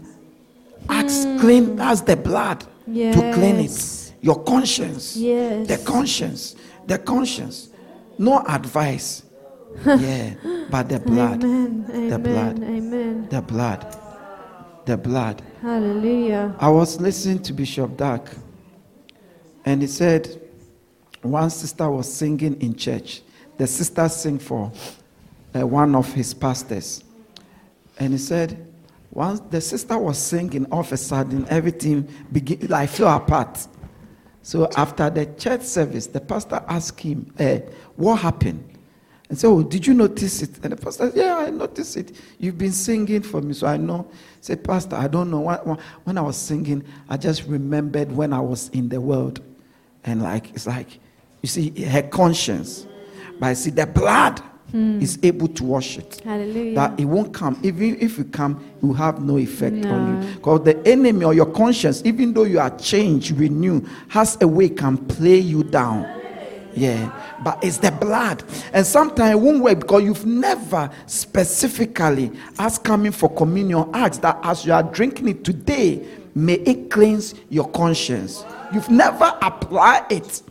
[0.88, 4.14] ask, clean, that's the blood to clean it.
[4.22, 5.16] Your conscience.
[5.18, 5.68] Yes.
[5.68, 6.56] The conscience.
[6.88, 7.69] The conscience.
[8.20, 9.24] No advice.
[9.86, 10.34] yeah.
[10.70, 11.44] But the blood.
[11.44, 11.86] Amen.
[11.88, 12.22] The Amen.
[12.22, 12.64] blood.
[12.64, 13.28] Amen.
[13.30, 13.98] The blood.
[14.86, 15.42] The blood.
[15.62, 16.54] Hallelujah.
[16.60, 18.30] I was listening to Bishop Dag,
[19.64, 20.42] and he said
[21.22, 23.22] one sister was singing in church.
[23.58, 24.72] The sister sang for
[25.56, 27.04] uh, one of his pastors,
[28.00, 28.68] and he said
[29.12, 33.66] once the sister was singing, all of a sudden everything begin like fell apart.
[34.42, 37.62] So after the church service, the pastor asked him, eh,
[37.96, 38.64] "What happened?"
[39.30, 42.16] And said, "Oh, did you notice it?" And the pastor said, "Yeah, I noticed it.
[42.40, 44.08] You've been singing for me, so I know."
[44.42, 45.42] Said, "Pastor, I don't know.
[45.42, 49.42] When, when I was singing, I just remembered when I was in the world,
[50.04, 51.00] and like it's like,
[51.42, 52.88] you see, her conscience,
[53.40, 55.02] but I see the blood Hmm.
[55.02, 56.76] is able to wash it." Hallelujah.
[56.76, 57.58] that it won't come.
[57.64, 60.22] Even if you come, it will have no effect on No.
[60.28, 60.34] you.
[60.36, 64.70] Because the enemy or your conscience, even though you are changed, renewed, has a way
[64.70, 66.06] can play you down.
[66.76, 67.10] Yeah,
[67.44, 68.44] but it's the blood,
[68.74, 74.40] and sometimes it won't work because you've never specifically, as coming for communion, asked that
[74.44, 76.06] as you are drinking it today,
[76.36, 78.46] may it cleanse your conscience.
[78.72, 80.42] You've never applied it,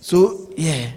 [0.00, 0.90] so yeah,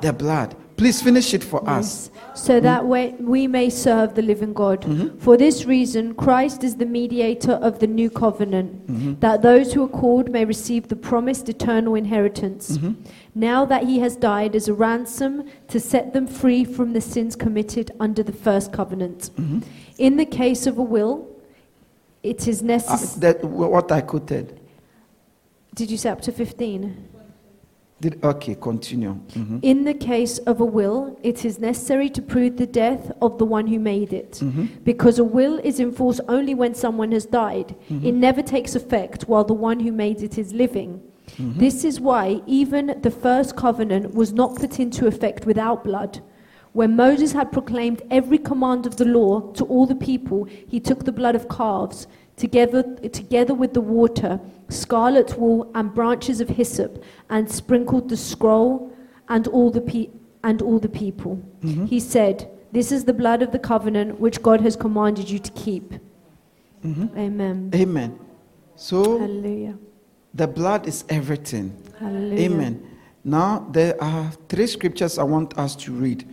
[0.00, 0.56] the blood.
[0.82, 2.10] Please finish it for us.
[2.34, 2.88] so that hmm?
[2.88, 4.80] way we may serve the living God.
[4.80, 5.18] Mm-hmm.
[5.18, 9.14] For this reason, Christ is the mediator of the new covenant, mm-hmm.
[9.20, 12.78] that those who are called may receive the promised eternal inheritance.
[12.78, 13.00] Mm-hmm.
[13.36, 17.36] Now that he has died as a ransom to set them free from the sins
[17.36, 19.30] committed under the first covenant.
[19.98, 21.28] In the case of a will,
[22.24, 23.20] it is Uh, necessary.
[23.20, 24.58] that what I quoted.
[25.76, 27.11] Did you say up to 15?
[28.02, 29.14] Did, okay, continue.
[29.32, 29.60] Mhm.
[29.62, 33.44] In the case of a will, it is necessary to prove the death of the
[33.44, 34.32] one who made it.
[34.42, 34.64] Mm-hmm.
[34.82, 37.76] Because a will is in force only when someone has died.
[37.88, 41.00] It never takes effect while the one who made it is living.
[41.38, 46.18] This is why even the first covenant was not put into effect without blood.
[46.72, 51.04] When Moses had proclaimed every command of the law to all the people, he took
[51.04, 52.06] the blood of calves,
[52.36, 58.94] together, together with the water, scarlet wool, and branches of hyssop, and sprinkled the scroll
[59.28, 60.10] and all the, pe-
[60.44, 61.42] and all the people.
[61.60, 61.86] Mm-hmm.
[61.86, 65.50] He said, This is the blood of the covenant which God has commanded you to
[65.52, 65.94] keep.
[66.84, 67.18] Mm-hmm.
[67.18, 67.70] Amen.
[67.74, 68.18] Amen.
[68.76, 69.78] So Hallelujah.
[70.34, 71.76] the blood is everything.
[71.98, 72.50] Hallelujah.
[72.50, 72.88] Amen.
[73.24, 76.28] Now there are three scriptures I want us to read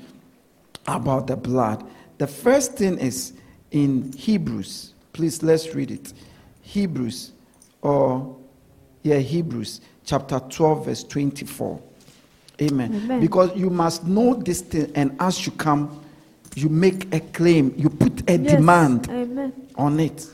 [0.87, 1.87] about the blood.
[2.17, 3.33] The first thing is
[3.71, 4.95] in Hebrews.
[5.19, 6.13] Please let's read it.
[6.61, 7.33] Hebrews
[7.81, 8.37] or
[9.03, 11.77] yeah, Hebrews chapter 12 verse 24.
[12.61, 12.95] Amen.
[12.95, 13.19] Amen.
[13.19, 16.01] Because you must know this thing and as you come
[16.55, 18.51] you make a claim, you put a Yes.
[18.55, 19.51] demand Amen.
[19.75, 20.25] on it.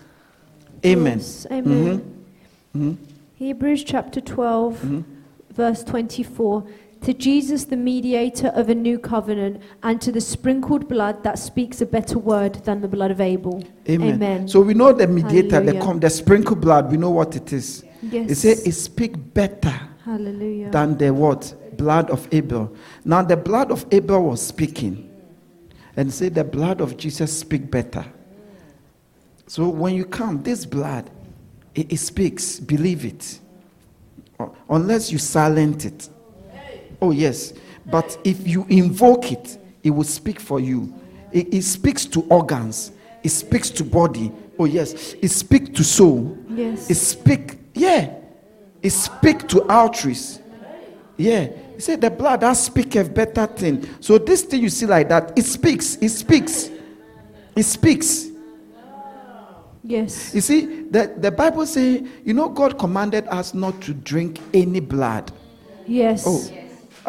[0.86, 1.17] Amen.
[1.17, 2.23] Yes, Amen.
[2.75, 2.97] Mhm.
[3.38, 5.01] Hebrews chapter 12, Mm-hmm.
[5.51, 6.63] verse 24.
[7.01, 11.81] To Jesus, the mediator of a new covenant, and to the sprinkled blood that speaks
[11.81, 13.63] a better word than the blood of Abel.
[13.87, 14.15] Amen.
[14.15, 14.47] Amen.
[14.47, 17.83] So we know the mediator, the, com- the sprinkled blood, we know what it is.
[18.01, 18.31] yes.
[18.31, 19.73] It says it speaks better
[20.03, 20.71] Hallelujah.
[20.71, 21.53] than the what?
[21.77, 22.75] Blood of Abel.
[23.03, 25.11] Now the blood of Abel was speaking.
[25.97, 28.05] And say the blood of Jesus speak better.
[29.47, 31.09] So when you come, this blood,
[31.75, 32.59] it, it speaks.
[32.59, 33.39] Believe it.
[34.39, 36.09] Uh, Unless you silent it.
[37.06, 37.53] Oh, yes.
[37.86, 40.91] But if you invoke it, it will speak for you.
[41.32, 42.93] It, it speaks to organs,
[43.24, 44.32] it speaks to body.
[44.58, 45.14] Oh, yes.
[45.22, 46.36] It speaks to soul.
[46.49, 46.89] yes.
[46.89, 48.12] It speak, yeah.
[48.82, 50.39] It speak to arteries.
[51.16, 51.49] Yeah.
[51.76, 53.88] He said the blood that speaketh better thing.
[53.99, 55.97] So this thing you see like that, it speaks.
[55.97, 56.72] It speaks.
[57.56, 58.30] It speaks.
[59.84, 60.34] yes.
[60.34, 64.80] You see, the, the Bible say, you know, God commanded us not to drink any
[64.80, 65.32] blood.
[65.86, 66.24] Yes.
[66.26, 66.41] Oh,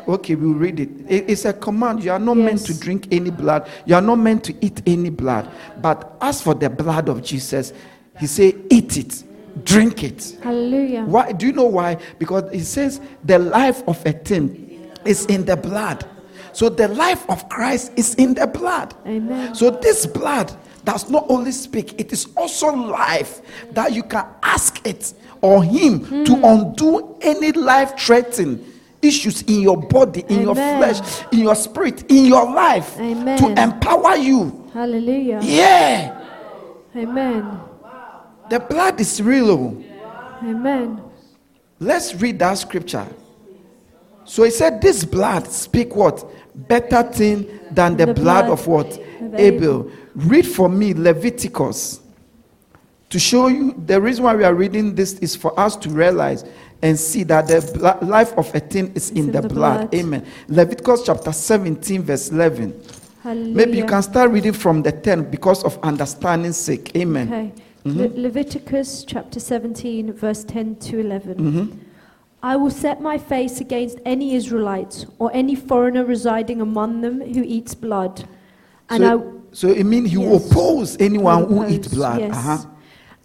[0.08, 0.88] okay, we'll read it.
[1.08, 2.04] It- It's a command.
[2.04, 3.68] You are not meant to drink any blood.
[3.86, 5.48] You are not meant to eat any blood.
[5.80, 7.72] But as for the blood of Jesus,
[8.18, 9.22] he said, eat it,
[9.64, 10.36] drink it.
[10.42, 11.04] Hallelujah.
[11.04, 11.32] Why?
[11.32, 11.98] Do you know why?
[12.18, 16.06] Because he says the life of a thing is in the blood.
[16.52, 18.94] So the life of Christ is in the blood.
[19.06, 19.54] Amen.
[19.54, 20.50] So this blood
[20.84, 23.42] does not only speak, it is also life
[23.72, 26.44] that you can ask it or him to hmm.
[26.44, 28.64] undo any life threatening
[29.06, 33.38] issues in your body, in your flesh, in your spirit, in your life Amen.
[33.38, 34.70] to empower you.
[34.72, 35.40] Hallelujah.
[35.42, 36.22] Yeah.
[36.94, 37.60] Amen.
[38.50, 39.50] The blood is real.
[39.50, 39.84] oh.
[40.42, 41.02] Amen.
[41.80, 43.06] Let's read that scripture.
[44.24, 46.24] So he said, This blood speak what?
[46.68, 48.98] Better thing than the, The blood, blood of what?
[49.34, 49.90] Abel.
[50.14, 52.00] Read for me Leviticus.
[53.10, 56.44] To show you the reason why we are reading this is for us to realize
[56.82, 59.90] and see that the life of a thing is in, in the, the blood.
[59.90, 59.94] blood.
[59.94, 60.26] Amen.
[60.48, 62.80] Leviticus chapter 17, verse 11.
[63.22, 63.54] Hallelujah.
[63.56, 66.94] Maybe you can start reading from the 10 because of understanding's sake.
[66.96, 67.26] Amen.
[67.32, 67.52] Okay.
[67.84, 67.98] Mm-hmm.
[67.98, 71.34] Le- Leviticus chapter 17, verse 10 to 11.
[71.36, 71.78] Mhm.
[72.42, 77.42] I will set my face against any Israelite or any foreigner residing among them who
[77.42, 78.24] eats blood.
[78.90, 82.20] And I, So, so it means he will oppose anyone will who eats blood.
[82.20, 82.36] yes.
[82.36, 82.58] Uh-huh.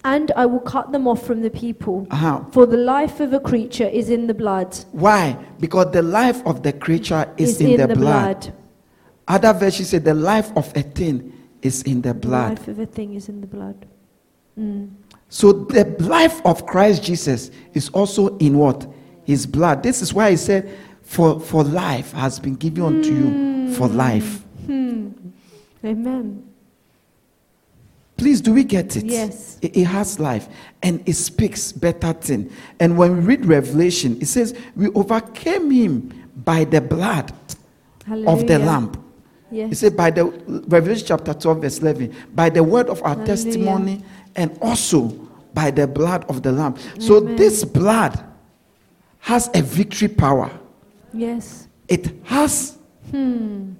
[0.03, 2.07] And I will cut them off from the people.
[2.09, 2.43] Uh-huh.
[2.51, 4.75] For the life of a creature is in the blood.
[4.91, 5.37] Why?
[5.59, 8.41] Because the life of the creature is, is in, the, blood.
[8.41, 8.53] blood.
[9.27, 12.59] Other verses say the life of a thing is in the The blood.
[12.59, 13.85] life of a thing is in the blood.
[14.59, 14.91] Mm.
[15.29, 18.87] So the life of Christ Jesus is also in what?
[19.23, 19.83] His blood.
[19.83, 24.43] This is why he said, For, for life has been given unto you for life.
[24.65, 25.11] Hmm.
[25.85, 26.50] Amen.
[28.21, 29.05] Please, do we get it?
[29.05, 29.57] Yes.
[29.63, 30.47] It, it has life
[30.83, 32.51] and it speaks better thing.
[32.79, 37.33] And when we read Revelation, it says, We overcame him by the blood
[38.05, 38.29] Hallelujah.
[38.29, 39.05] of the Lamb.
[39.49, 39.71] Yes.
[39.71, 40.25] It said by the
[40.67, 43.25] Revelation chapter 12, verse 11, by the word of our Hallelujah.
[43.25, 44.03] testimony
[44.35, 45.05] and also
[45.55, 46.75] by the blood of the Lamb.
[46.99, 48.23] So this blood
[49.17, 50.51] has a victory power.
[51.11, 51.67] Yes.
[51.87, 52.77] It has
[53.09, 53.71] Hmm.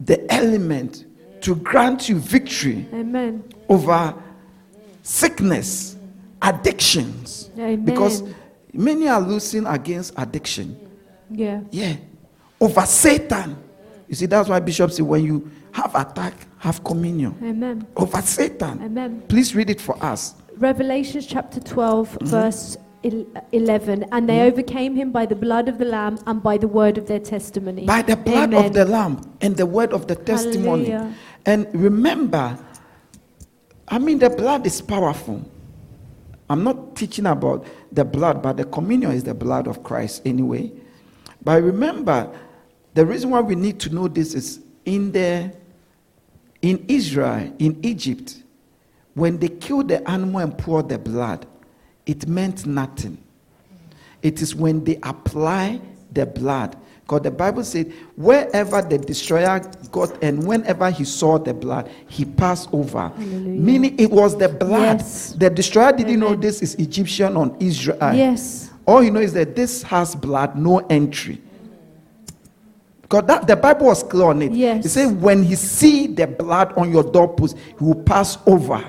[0.00, 1.04] the element
[1.42, 3.42] to grant you victory Amen.
[3.70, 4.14] Over
[5.02, 5.96] sickness,
[6.42, 7.50] addictions.
[7.56, 7.84] Amen.
[7.84, 8.22] Because
[8.72, 10.76] many are losing against addiction.
[11.30, 11.62] Yeah.
[11.70, 11.96] Yeah.
[12.60, 13.56] Over Satan.
[14.08, 17.34] You see, that's why Bishop said when you have attack, have communion.
[17.42, 17.86] Amen.
[17.96, 18.82] Over Satan.
[18.82, 19.22] Amen.
[19.28, 20.34] Please read it for us.
[20.56, 22.26] Revelation chapter 12, Mm-hmm.
[22.26, 22.76] verse
[23.52, 24.04] 11.
[24.12, 27.06] And they overcame him by the blood of the Lamb and by the word of
[27.06, 27.86] their testimony.
[27.86, 28.66] By the blood Amen.
[28.66, 30.90] of the Lamb and the word of the testimony.
[30.90, 31.14] Hallelujah.
[31.46, 32.58] And remember,
[33.90, 35.44] I mean, the blood is powerful.
[36.48, 40.72] I'm not teaching about the blood, but the communion is the blood of Christ anyway.
[41.42, 42.30] But remember,
[42.94, 45.54] the reason why we need to know this is in the
[46.62, 48.42] in Israel, in Egypt,
[49.14, 51.46] when they killed the animal and poured the blood,
[52.06, 53.22] it meant nothing.
[54.22, 55.80] It is when they apply
[56.12, 56.76] the blood.
[57.10, 59.58] Because the Bible said, wherever the destroyer
[59.90, 63.08] got and whenever he saw the blood, he passed over.
[63.08, 63.60] Hallelujah.
[63.60, 64.98] Meaning it was the blood.
[65.00, 65.32] Yes.
[65.32, 68.14] The destroyer didn't know this is Egyptian on Israel.
[68.14, 68.70] Yes.
[68.86, 71.42] All he knows is that this has blood, no entry.
[73.02, 74.52] Because that, the Bible was clear on it.
[74.52, 74.86] Yes.
[74.86, 78.88] It said, when he see the blood on your doorpost, he will pass over.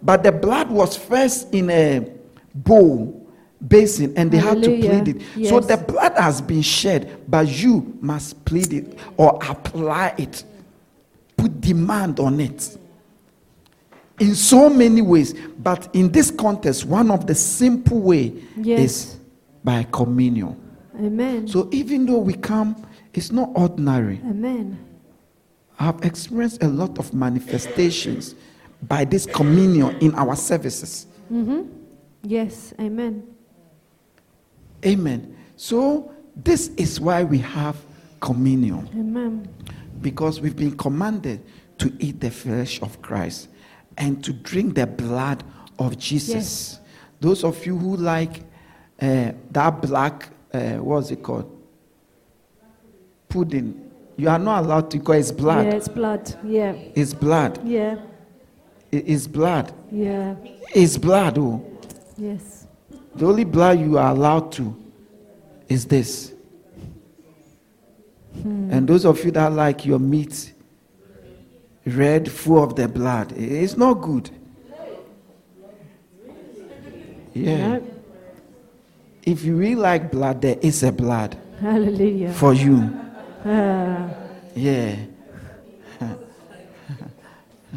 [0.00, 2.08] But the blood was first in a
[2.54, 3.21] bowl,
[3.66, 5.48] basin, and they had to plead it.
[5.48, 10.44] So the blood has been shed, but you must plead it or apply it.
[11.36, 12.76] Put demand on it.
[14.20, 18.80] In so many ways, but in this context, one of the simple way Yes.
[18.80, 19.16] is
[19.64, 20.56] by communion.
[20.96, 21.48] Amen.
[21.48, 22.76] So even though we come,
[23.14, 24.20] it's not ordinary.
[24.24, 24.78] Amen.
[25.78, 28.34] I've experienced a lot of manifestations
[28.82, 31.06] by this communion in our services.
[31.32, 31.62] Mm-hmm.
[32.22, 32.74] Yes.
[32.78, 33.22] Amen.
[34.84, 35.36] Amen.
[35.56, 37.76] So this is why we have
[38.20, 39.48] communion Amen.
[40.00, 41.44] because we've been commanded
[41.78, 43.48] to eat the flesh of Christ
[43.98, 45.42] and to drink the blood
[45.78, 46.34] of Jesus.
[46.34, 46.80] Yes.
[47.20, 48.42] Those of you who like
[49.00, 51.50] uh, that black, uh, what's it called?
[53.28, 53.90] Pudding.
[54.16, 55.66] You are not allowed to because it's blood.
[55.66, 56.38] Yeah, it's blood.
[56.44, 56.72] Yeah.
[56.94, 57.66] It's blood.
[57.66, 57.96] Yeah.
[58.90, 59.72] It is blood.
[59.90, 60.34] Yeah.
[60.74, 61.38] It's blood.
[61.38, 61.64] Oh.
[62.16, 62.51] Yes.
[63.14, 64.74] The only blood you are allowed to
[65.68, 66.32] is this.
[68.44, 70.52] And those of you that like your meat
[71.86, 74.30] red, full of the blood, it's not good.
[77.34, 77.78] Yeah.
[77.78, 77.82] No.
[79.24, 82.32] If you really like blood, there is a blood Hallelujah.
[82.32, 82.90] for you.
[83.44, 84.08] Ah,
[84.54, 84.96] Yeah.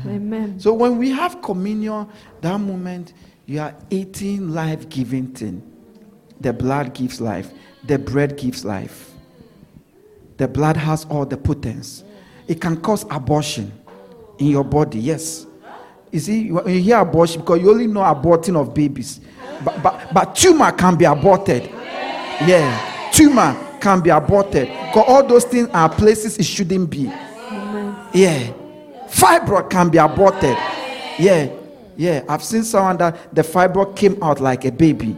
[0.06, 0.56] amen.
[0.60, 2.08] So when we have communion,
[2.42, 3.14] that moment
[3.46, 5.62] you are eating life giving thing.
[6.42, 7.52] The blood gives life,
[7.84, 9.12] the bread gives life.
[10.38, 12.04] The blood has all the potence.
[12.48, 13.72] It can cause abortion
[14.38, 15.46] in your body, yes.
[16.12, 19.20] You see, when you hear abortion, because you only know aborting of babies.
[19.64, 21.64] But, but, but tumor can be aborted.
[21.64, 23.12] Yeah.
[23.12, 24.68] Tumor can be aborted.
[24.68, 27.12] Because all those things are places it shouldn't be.
[28.14, 28.52] Yeah.
[29.08, 30.58] Fibroid can be aborted.
[31.18, 31.50] Yeah.
[31.96, 32.24] Yeah.
[32.28, 35.18] I've seen someone that the fibroid came out like a baby.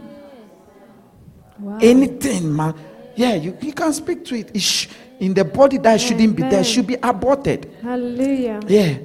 [1.60, 1.80] Wow.
[1.82, 2.76] Anything, man.
[3.16, 4.52] Yeah, you, you can speak to it.
[4.56, 4.88] It sh-
[5.20, 7.74] in the body that shouldn't be there should be aborted.
[7.82, 8.60] Hallelujah.
[8.68, 8.98] Yeah.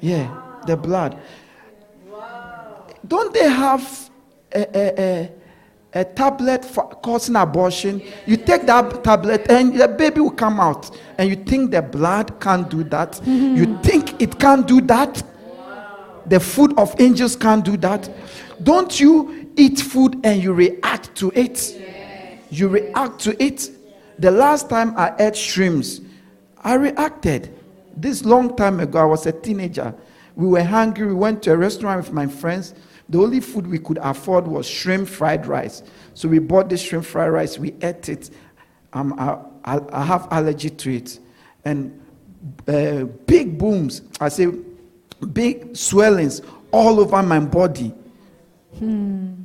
[0.00, 0.40] Yeah.
[0.66, 1.18] The blood.
[3.06, 4.10] Don't they have
[4.52, 5.32] a, a, a,
[6.00, 8.00] a tablet for causing abortion?
[8.24, 10.96] You take that tablet and the baby will come out.
[11.18, 13.12] And you think the blood can't do that?
[13.12, 13.56] Mm-hmm.
[13.56, 15.22] You think it can't do that?
[16.26, 18.10] The food of angels can't do that?
[18.62, 21.80] Don't you eat food and you react to it?
[22.50, 23.70] You react to it.
[24.18, 26.00] The last time I ate shrimps,
[26.62, 27.54] I reacted.
[27.96, 29.94] This long time ago, I was a teenager.
[30.36, 31.06] We were hungry.
[31.06, 32.74] We went to a restaurant with my friends.
[33.08, 35.82] The only food we could afford was shrimp fried rice.
[36.14, 37.58] So we bought the shrimp fried rice.
[37.58, 38.30] We ate it.
[38.92, 41.18] Um, I, I, I have allergy to it.
[41.64, 42.00] And
[42.66, 44.48] uh, big booms, I say
[45.26, 47.94] big swellings all over my body.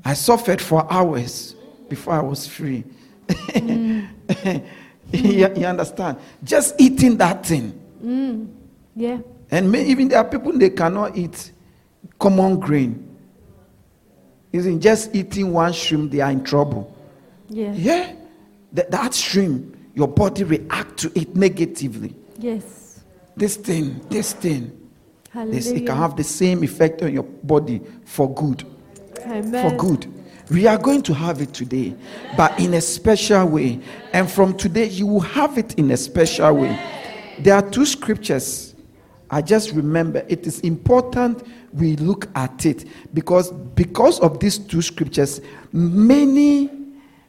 [0.03, 1.55] I suffered for hours
[1.87, 2.83] before I was free.
[3.55, 4.07] you,
[5.13, 6.17] you understand?
[6.43, 7.79] Just eating that thing.
[8.03, 8.49] Mm,
[8.95, 9.19] yeah.
[9.51, 11.51] And may, even there are people they cannot eat
[12.17, 13.05] common grain.
[14.51, 16.95] Isn't just eating one shrimp, they are in trouble.
[17.49, 17.73] Yeah.
[17.73, 18.13] Yeah,
[18.73, 22.15] that, that shrimp, your body react to it negatively.
[22.37, 23.03] Yes.
[23.35, 24.78] This thing, this thing,
[25.33, 28.65] it can have the same effect on your body for good.
[29.25, 29.69] Amen.
[29.69, 30.11] for good.
[30.49, 31.95] We are going to have it today,
[32.35, 33.79] but in a special way.
[34.13, 36.79] And from today, you will have it in a special way.
[37.39, 38.73] There are two scriptures.
[39.29, 44.81] I just remember it is important we look at it because because of these two
[44.81, 45.39] scriptures,
[45.71, 46.71] many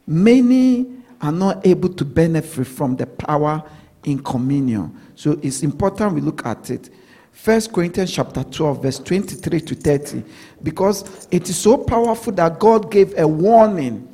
[0.06, 0.86] many
[1.20, 3.62] are not able to benefit from the power
[4.04, 4.98] in communion.
[5.14, 6.88] So it's important we look at it.
[7.32, 10.22] First Corinthians chapter 12, verse 23 to 30.
[10.62, 14.06] Because it is so powerful that God gave a warning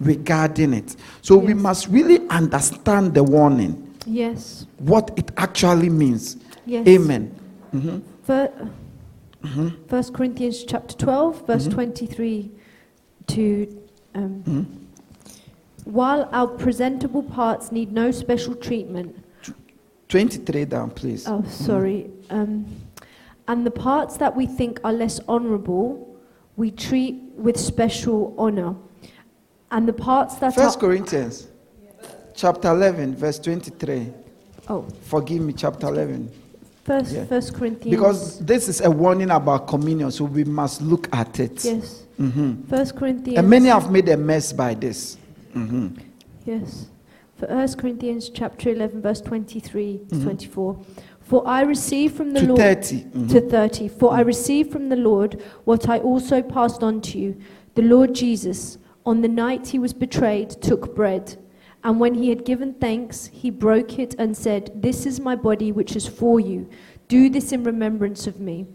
[0.00, 0.94] regarding it.
[1.22, 4.66] So we must really understand the warning, Yes.
[4.78, 6.36] what it actually means.
[6.66, 6.86] Yes.
[6.86, 7.34] Amen.
[8.24, 8.70] Fir-
[9.42, 9.68] Mm-hmm.
[9.86, 12.50] First Corinthians chapter 12, verse 23
[13.28, 13.82] to.
[14.14, 14.62] Um, Mm-hmm.
[15.84, 19.16] While our presentable parts need no special treatment,
[20.08, 21.26] 23 down, please.
[21.28, 22.64] oh, sorry, um,
[23.46, 26.16] and the parts that we think are less honorable,
[26.56, 28.74] we treat with special honor.
[29.70, 30.80] And the parts that First are.
[30.80, 31.46] Corinthians
[32.34, 34.12] chapter 11, verse 23.
[34.68, 36.30] Oh, Forgive me, chapter 11.
[36.84, 37.24] first, Yeah.
[37.26, 37.90] first Corinthians.
[37.96, 41.64] Because this is a warning about communion, so we must look at it.
[41.64, 42.04] Yes.
[42.18, 42.66] Mhm.
[42.68, 43.38] First Corinthians.
[43.38, 45.16] And many have made a mess by this.
[45.54, 45.98] Mhm.
[46.46, 46.86] Yes.
[47.38, 50.76] For 1 Corinthians chapter 11, verse 23 to 24.
[51.20, 52.46] For I received from the Mm-hmm.
[52.48, 52.84] To Lord.
[52.84, 52.96] 30.
[53.04, 53.30] Mhm.
[53.30, 53.88] To 30.
[53.88, 57.36] For I received from the Lord what I also passed on to you.
[57.76, 61.36] The Lord Jesus, on the night he was betrayed, took bread.
[61.84, 65.70] And when he had given thanks, he broke it and said, This is my body
[65.70, 66.68] which is for you.
[67.06, 68.66] Do this in remembrance of me.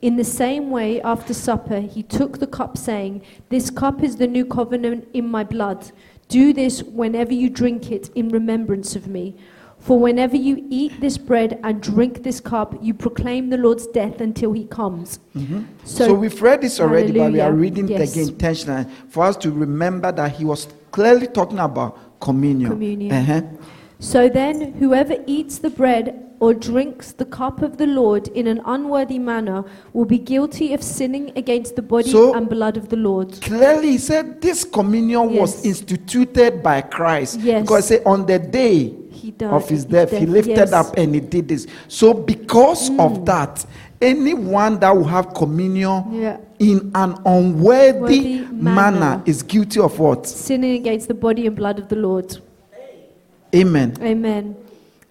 [0.00, 4.26] In the same way, after supper, he took the cup, saying, This cup is the
[4.26, 5.90] new covenant in my blood.
[6.28, 9.36] Do this whenever you drink it in remembrance of me.
[9.78, 14.20] For whenever you eat this bread and drink this cup, you proclaim the Lord's death
[14.20, 15.20] until he comes.
[15.84, 17.52] So, we've read this already, but we are Hallelujah.
[17.52, 22.70] reading it again intentionally for us to remember that he was clearly talking about communion.
[22.70, 23.12] Communion.
[23.12, 23.42] Uh-huh.
[24.00, 28.60] So then, whoever eats the bread or drinks the cup of the Lord in an
[28.64, 32.96] unworthy manner will be guilty of sinning against the body So- and blood of the
[32.96, 33.40] Lord.
[33.40, 37.40] Clearly, he said this communion was instituted by Christ.
[37.40, 37.62] Yes.
[37.62, 38.94] Because say, on the day
[39.40, 40.72] of his death, he lifted yes.
[40.72, 41.66] up and he did this.
[41.88, 43.00] So, because mm.
[43.00, 43.64] of that,
[44.00, 46.36] anyone that will have communion Yeah.
[46.58, 49.00] in an unworthy manner.
[49.00, 49.22] manner.
[49.24, 50.26] is guilty of what?
[50.26, 52.36] Sinning against the body and blood of the Lord.
[53.54, 53.96] Amen.
[54.02, 54.56] Amen.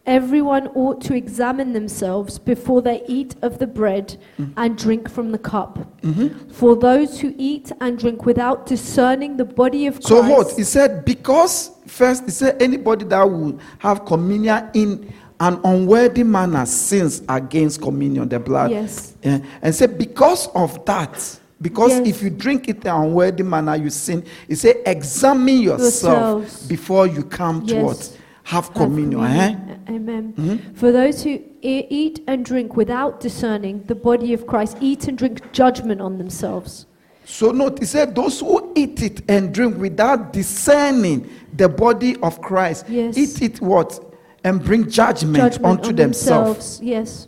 [0.05, 4.17] Everyone ought to examine themselves before they eat of the bread
[4.55, 5.79] and drink from the cup.
[6.01, 6.51] Mm-hmm.
[6.51, 10.07] For those who eat and drink without discerning the body of Christ.
[10.07, 10.51] So what?
[10.51, 16.65] He said, because first, he said, anybody that would have communion in an unworthy manner
[16.65, 18.71] sins against communion, the blood.
[18.71, 19.15] Yes.
[19.23, 19.39] Yeah.
[19.61, 22.07] And said, because of that, because Yes.
[22.07, 24.23] if you drink it in an unworthy manner, you sin.
[24.47, 26.67] He said, examine yourself Yourselves.
[26.67, 27.83] before you come to Yes.
[27.83, 28.17] what?
[28.45, 29.21] Have communion.
[29.23, 29.55] eh?
[29.89, 30.73] Amen.
[30.75, 35.51] For those who eat and drink without discerning the body of Christ, eat and drink
[35.51, 36.85] judgment on themselves.
[37.25, 42.39] So note, he said, those who eat it and drink without discerning the body of
[42.39, 43.17] Christ, Yes.
[43.17, 43.99] eat it what?
[44.43, 46.79] And bring judgment, Judgment unto on themselves.
[46.83, 47.27] Yes.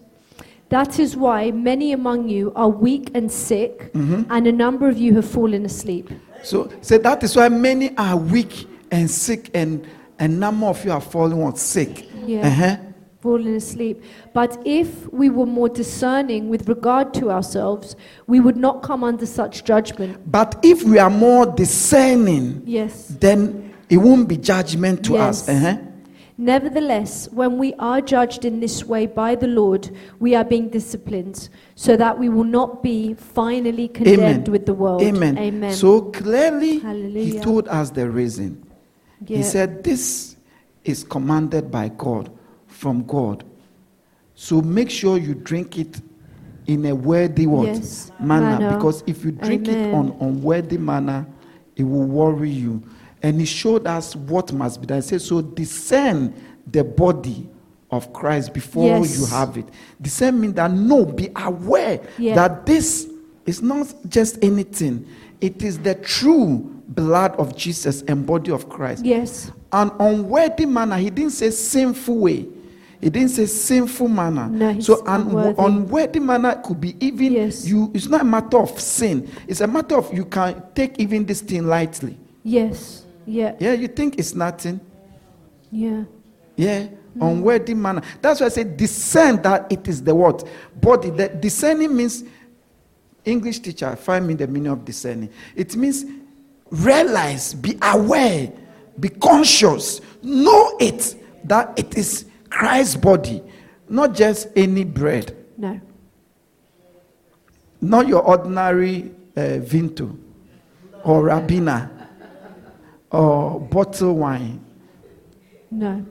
[0.69, 4.29] That is why many among you are weak and sick, Mm-hmm.
[4.29, 6.11] and a number of you have fallen asleep.
[6.43, 9.87] So, so that is why many are weak and sick and
[10.19, 12.07] a number of you are falling on sick.
[12.25, 12.47] Yeah.
[12.47, 12.77] Uh-huh.
[13.19, 14.03] falling asleep.
[14.33, 17.95] But if we were more discerning with regard to ourselves,
[18.27, 20.31] we would not come under such judgment.
[20.31, 23.07] But if we are more discerning, Yes.
[23.19, 25.49] then it won't be judgment to us.
[25.49, 25.77] Uh-huh.
[26.37, 29.89] Nevertheless, when we are judged in this way by the Lord,
[30.19, 34.51] we are being disciplined, so that we will not be finally condemned Amen.
[34.51, 35.01] with the world.
[35.01, 35.35] Amen.
[35.39, 35.73] Amen.
[35.73, 37.41] So clearly, he Hallelujah.
[37.41, 38.63] told us the reason.
[39.25, 39.37] Yeah.
[39.37, 40.35] He said, This
[40.83, 42.31] is commanded by God,
[42.67, 43.43] from God.
[44.35, 45.99] So make sure you drink it
[46.67, 47.67] in a worthy what?
[47.67, 48.59] Yes, manner.
[48.59, 48.75] manner.
[48.75, 51.25] Because if you drink it on unworthy manner,
[51.75, 52.83] it will worry you.
[53.23, 54.97] And he showed us what must be done.
[54.97, 56.33] He said, So discern
[56.67, 57.49] the body
[57.89, 59.17] of Christ before Yes.
[59.19, 59.65] you have it.
[60.01, 62.35] Discern means that no, be aware Yeah.
[62.35, 63.07] that this
[63.45, 65.07] is not just anything,
[65.39, 69.51] it is the true blood of Jesus and body of Christ yes.
[69.71, 70.97] an unworthy manner.
[70.97, 72.47] He didn't say sinful way.
[72.99, 74.47] He didn't say sinful manner.
[74.47, 75.61] No, so an unworthy.
[75.61, 77.67] unworthy manner could be even Yes.
[77.67, 77.91] you.
[77.93, 79.29] It's not a matter of sin.
[79.47, 82.17] It's a matter of you can take even this thing lightly.
[82.43, 83.03] Yes.
[83.25, 83.55] Yeah.
[83.59, 84.79] Yeah, you think it's nothing.
[85.71, 86.03] Yeah.
[86.55, 87.21] Yeah, mm.
[87.21, 88.01] unworthy manner.
[88.21, 90.47] That's why I say discern that it is the what
[90.81, 91.11] body.
[91.11, 92.23] That discerning means
[93.25, 93.95] English teacher.
[93.95, 95.29] Find me the meaning of discerning.
[95.55, 96.03] It means
[96.71, 98.51] realize, be aware,
[98.99, 101.15] be conscious, know it
[101.45, 103.41] that it is Christ's body,
[103.89, 105.79] not just any bread, No.
[107.81, 110.17] not your ordinary uh, Vimto
[111.03, 111.89] or Ribena
[113.11, 114.63] or bottle wine.
[115.71, 116.05] No.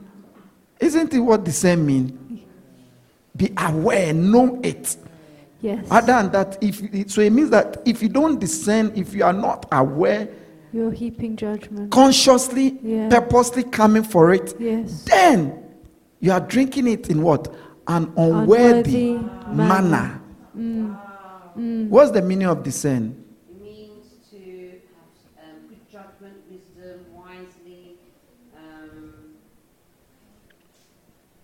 [0.80, 2.44] Isn't it what discern mean?
[3.36, 4.96] Be aware, know it.
[5.60, 5.86] Yes.
[5.90, 9.32] Other than that, if so, it means that if you don't discern, if you are
[9.32, 10.28] not aware,
[10.72, 11.90] You're heaping judgment.
[11.90, 13.08] consciously, Yeah.
[13.08, 15.04] purposely coming for it, Yes.
[15.04, 15.52] then
[16.20, 17.48] you are drinking it in what?
[17.88, 20.20] An unworthy, Unworthy manner.
[20.54, 21.00] manner.
[21.56, 21.88] Mm.
[21.88, 23.14] What's the meaning of discern?
[23.48, 27.96] It means to have um, good judgment, wisdom, wisely.
[28.54, 29.12] Um,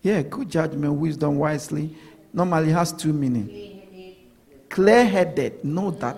[0.02, 1.94] Yeah, good judgment, wisdom, wisely.
[2.34, 3.48] Normally has two meanings.
[3.48, 4.68] clear-headed.
[4.68, 6.16] Clear headed, know that.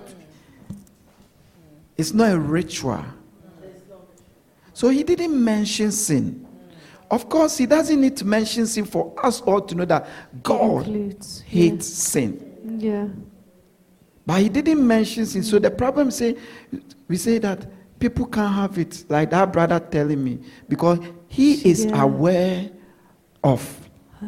[1.97, 3.05] It's not a ritual.
[4.73, 6.47] So he didn't mention sin.
[7.11, 10.09] Of course, he doesn't need to mention sin for us all to know that
[10.43, 11.41] God Includes.
[11.43, 12.79] hates sin.
[12.81, 13.07] Yeah.
[14.27, 15.43] But he didn't mention sin.
[15.45, 16.37] So the problem say
[17.07, 17.67] we say that
[18.01, 20.99] people can't have it like that brother telling me because
[21.29, 22.03] he is Yeah.
[22.03, 22.71] aware
[23.45, 23.63] of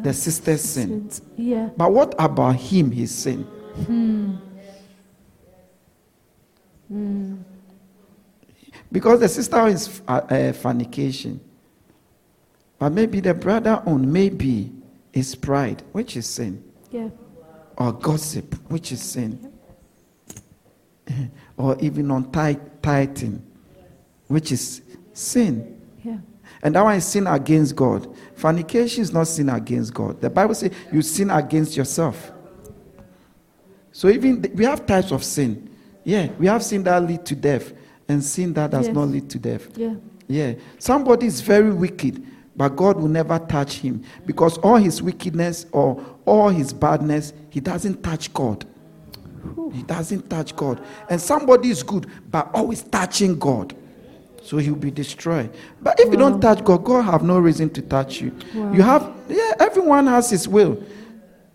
[0.03, 1.09] the sister's sin.
[1.35, 1.69] Yeah.
[1.75, 3.41] But what about him, his sin?
[3.43, 4.35] Hmm.
[6.87, 7.35] Hmm.
[8.91, 11.39] Because the sister is uh, uh, fornication.
[12.79, 14.71] But maybe the brother on maybe
[15.13, 16.63] is pride, which is sin.
[16.91, 17.09] Yeah.
[17.77, 19.51] Or gossip, which is sin.
[21.57, 23.45] or even on ti- tithing,
[24.27, 24.81] which is
[25.13, 25.81] sin.
[26.03, 26.17] Yeah.
[26.61, 28.15] And that one is sin against God.
[28.35, 30.21] Fornication is not sin against God.
[30.21, 32.31] The Bible says you sin against yourself.
[33.91, 35.69] So even th- we have types of sin.
[36.03, 37.73] Yeah, we have sin that lead to death
[38.07, 38.95] and sin that does Yes.
[38.95, 39.67] not lead to death.
[39.77, 39.95] Yeah.
[40.27, 40.53] Yeah.
[40.79, 42.23] Somebody is very wicked,
[42.55, 47.59] but God will never touch him because all his wickedness or all his badness, he
[47.59, 48.65] doesn't touch God.
[49.71, 50.81] He doesn't touch God.
[51.09, 53.75] And somebody is good, but always touching God.
[54.43, 55.51] So he'll be destroyed.
[55.81, 58.31] But if you don't touch God, God have no reason to touch you.
[58.55, 58.71] Wow.
[58.73, 60.81] You have, yeah, everyone has his will.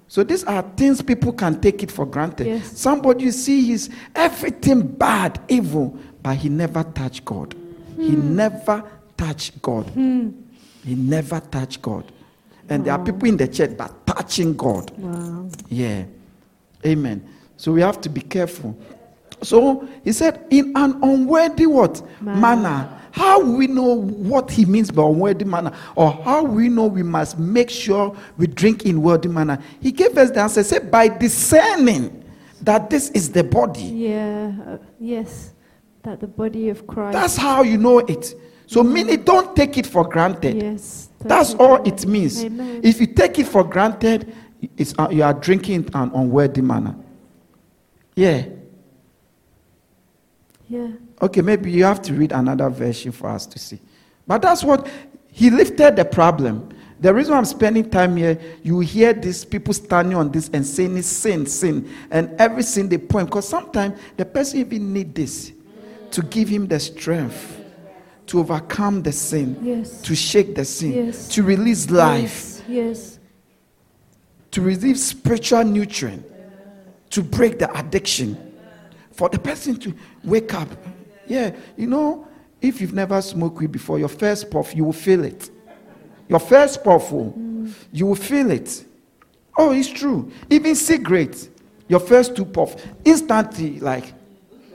[0.09, 2.47] So these are things people can take it for granted.
[2.47, 2.79] Yes.
[2.79, 7.55] Somebody you see he's everything bad, evil, but he never touched God.
[7.97, 8.85] He never
[9.17, 9.87] touched God.
[10.85, 12.11] He never touched God.
[12.69, 14.91] And there are people in the church but touching God.
[14.97, 15.49] Wow.
[15.69, 16.05] Yeah.
[16.87, 17.29] Amen.
[17.57, 18.77] So we have to be careful.
[19.43, 22.03] So he said, in an unworthy what?
[22.21, 22.41] Manner.
[22.41, 22.99] Manner.
[23.11, 25.73] How we know what he means by unworthy manner?
[25.97, 29.59] Or how we know we must make sure we drink in worthy manner?
[29.81, 30.63] He gave us the answer.
[30.63, 32.25] Say, by discerning
[32.63, 33.83] that this is the body.
[33.83, 34.53] Yeah.
[34.67, 35.53] Uh, yes.
[36.03, 37.13] That the body of Christ.
[37.13, 38.35] That's how you know it.
[38.67, 40.57] So meaning don't take it for granted.
[40.57, 41.11] yes.
[41.21, 42.43] That's all it means.
[42.45, 42.81] Amen.
[42.83, 44.35] If you take it for granted,
[44.77, 46.97] it's, uh, you are drinking an unworthy manner.
[48.17, 48.47] Yeah.
[50.69, 50.89] Yeah.
[51.21, 53.79] Okay, maybe you have to read another version for us to see.
[54.27, 54.89] But that's what
[55.29, 56.71] he lifted the problem.
[57.01, 60.97] The reason I'm spending time here, you hear these people standing on this and saying
[60.97, 63.29] it's sin, sin, and every sin they point.
[63.29, 65.53] Because sometimes the person even need this
[66.13, 67.59] to give him the strength
[68.27, 70.01] to overcome the sin, Yes.
[70.03, 71.29] to shake the sin, Yes.
[71.29, 73.19] to release life, Yes.
[74.53, 76.25] to receive spiritual nutrient,
[77.11, 78.37] to break the addiction,
[79.11, 79.93] for the person to
[80.25, 80.69] wake up.
[81.27, 82.27] Yeah, you know,
[82.61, 85.51] if you've never smoked weed before, your first puff, you will feel it.
[86.29, 87.35] Your first puff, oh,
[87.93, 88.85] you will feel it.
[89.59, 90.31] Oh, it's true.
[90.49, 91.49] Even cigarettes,
[91.89, 92.75] your first two puff,
[93.05, 94.15] instantly, like,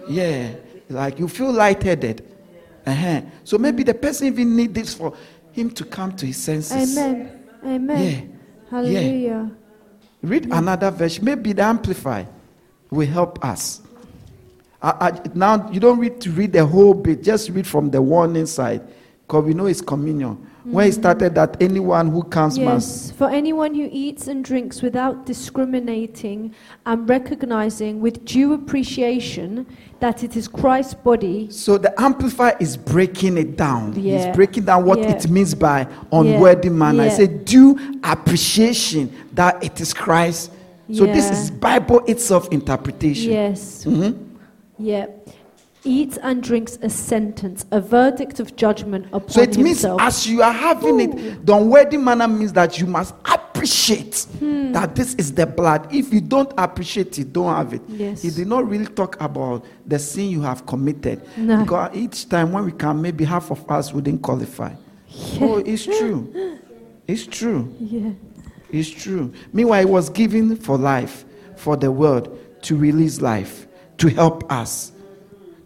[0.10, 0.52] yeah,
[0.90, 2.26] like you feel lightheaded.
[2.86, 3.22] Uh-huh.
[3.44, 5.14] So maybe the person even need this for
[5.52, 6.98] him to come to his senses.
[6.98, 7.44] Amen.
[7.66, 8.04] Amen.
[8.04, 8.70] Yeah.
[8.70, 9.52] Hallelujah.
[10.22, 11.22] Read another verse.
[11.22, 12.26] Maybe the Amplify
[12.90, 13.82] will help us.
[14.82, 18.02] I, I, now, you don't read to read the whole bit, just read from the
[18.02, 18.88] warning side,
[19.28, 20.38] because we know it's communion.
[20.64, 23.14] Where he started that anyone who comes must.
[23.16, 26.54] For anyone who eats and drinks without discriminating
[26.86, 29.66] and recognizing with due appreciation
[30.02, 31.50] that it is Christ's body.
[31.52, 33.94] So the amplifier is breaking it down.
[33.96, 34.28] Yeah.
[34.28, 35.12] He's breaking down what Yeah.
[35.12, 37.04] it means by unworthy manner.
[37.04, 40.52] I say due appreciation that it is Christ.
[40.92, 43.32] So this is Bible itself interpretation.
[43.32, 43.86] Yes.
[43.86, 44.36] Mm-hmm.
[44.80, 45.08] Yeah.
[45.88, 50.02] Eats and drinks a sentence, a verdict of judgment upon So it means himself.
[50.02, 54.72] as you are having it, the unworthy manner means that you must appreciate Hmm.
[54.74, 55.88] that this is the blood.
[55.94, 57.82] If you don't appreciate it, don't have it.
[57.88, 58.22] Yes.
[58.22, 61.22] He did not really talk about the sin you have committed.
[61.38, 61.62] No.
[61.62, 64.74] Because each time when we come, maybe half of us wouldn't qualify.
[65.42, 66.60] Oh, it's true.
[67.08, 67.74] It's true.
[67.80, 68.10] yeah.
[68.70, 69.32] It's true.
[69.54, 71.24] Meanwhile, it was given for life,
[71.56, 73.66] for the world to release life,
[74.00, 74.92] to help us,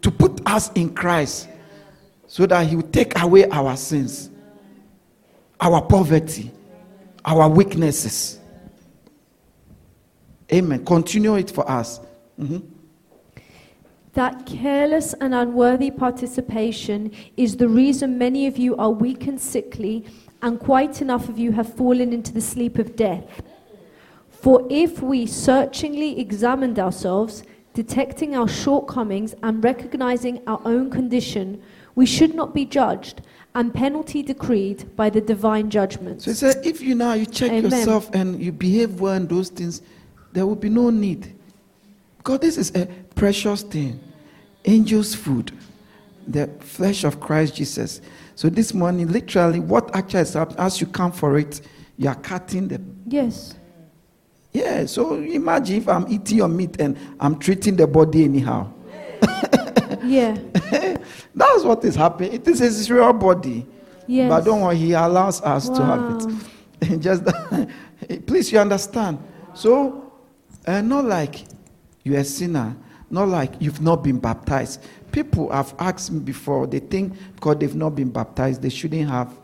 [0.02, 1.48] to put us in Christ,
[2.26, 4.30] so that He will take away our sins,
[5.60, 6.50] our poverty,
[7.24, 8.38] our weaknesses.
[10.52, 10.84] Amen.
[10.84, 12.00] Continue it for us.
[12.38, 12.62] Mhm.
[14.14, 20.04] That careless and unworthy participation is the reason many of you are weak and sickly,
[20.42, 23.42] and quite enough of you have fallen into the sleep of death.
[24.28, 31.62] For if we searchingly examined ourselves, detecting our shortcomings and recognizing our own condition,
[31.94, 33.22] we should not be judged
[33.54, 36.22] and penalty decreed by the divine judgment.
[36.22, 37.70] So he said, if you now you check Amen.
[37.70, 39.82] yourself and you behave well in those things,
[40.32, 41.34] there will be no need.
[42.18, 44.00] Because this is a precious thing.
[44.64, 45.52] Angels' food,
[46.26, 48.00] the flesh of Christ Jesus.
[48.36, 51.60] So this morning, literally, what actually is happening, as you come for it,
[51.98, 53.54] you are cutting the Yes.
[54.52, 58.72] Yeah, so imagine if I'm eating your meat and I'm treating the body anyhow.
[60.04, 60.36] Yeah.
[61.34, 62.32] That's what is happening.
[62.32, 63.66] It is his real body.
[64.06, 64.28] Yes.
[64.28, 66.26] But don't worry, he allows us to have
[66.80, 66.98] it.
[67.00, 67.24] Just
[68.26, 69.18] please, you understand.
[69.54, 70.12] So,
[70.66, 71.44] uh, not like
[72.02, 72.76] you're a sinner,
[73.10, 74.84] not like you've not been baptized.
[75.12, 79.38] People have asked me before, they think because they've not been baptized, they shouldn't have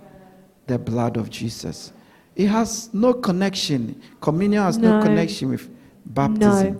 [0.66, 1.92] the blood of Jesus.
[2.38, 4.00] It has no connection.
[4.20, 5.04] Communion has no, No.
[5.04, 5.68] connection with
[6.06, 6.74] baptism.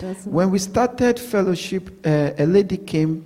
[0.00, 0.14] No.
[0.24, 3.24] When we started fellowship, uh, a lady came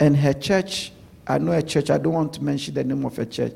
[0.00, 0.92] and her church,
[1.28, 3.52] I know a church, I don't want to mention the name of a church.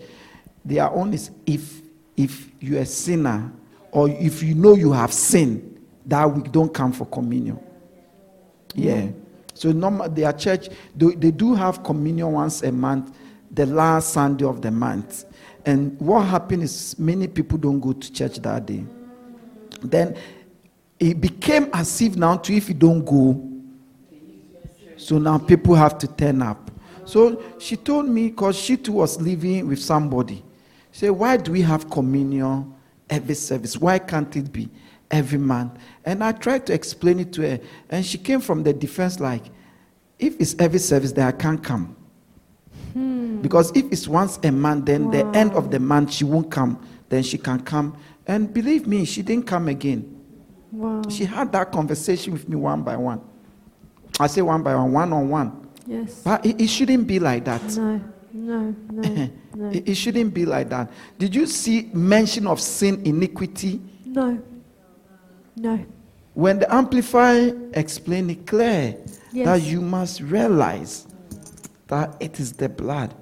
[0.65, 1.83] Their own is if,
[2.17, 3.51] if you're a sinner
[3.91, 7.59] or if you know you have sinned, that week don't come for communion.
[8.75, 9.09] Yeah.
[9.55, 13.13] So normal, their church, they, they do have communion once a month,
[13.51, 15.25] the last Sunday of the month.
[15.67, 18.85] And what happened is many people don't go to church that day.
[19.83, 20.17] Then
[20.99, 23.51] it became as if now to if you don't go,
[24.97, 26.71] so now people have to turn up.
[27.05, 30.43] So she told me because she too was living with somebody.
[30.93, 32.73] She said, Why do we have communion
[33.11, 33.77] every service?
[33.77, 34.71] Why can't it be
[35.11, 35.79] every month?
[36.05, 37.61] And I tried to explain it to her,
[37.91, 39.45] and she came from the defense like,
[40.19, 41.97] if it's every service, then I can't come.
[42.95, 43.43] Hmm.
[43.43, 46.81] Because if it's once a month, then the end of the month she won't come,
[47.09, 47.97] then she can come.
[48.27, 50.11] And believe me, she didn't come again.
[50.73, 51.03] Wow.
[51.11, 53.21] She had that conversation with me one by one.
[54.19, 55.69] I say one by one, one on one.
[55.87, 56.23] Yes.
[56.25, 57.63] But it, it shouldn't be like that.
[57.77, 58.01] No.
[58.33, 58.75] No.
[58.91, 59.29] No.
[59.57, 59.71] No.
[59.71, 60.91] It, it shouldn't be like that.
[61.17, 63.81] Did you see mention of sin, iniquity?
[64.05, 64.43] No.
[65.55, 65.87] No.
[66.33, 68.97] When the Amplifier explained it clear
[69.33, 69.47] Yes.
[69.47, 71.07] that you must realize
[71.89, 73.15] that it is the blood.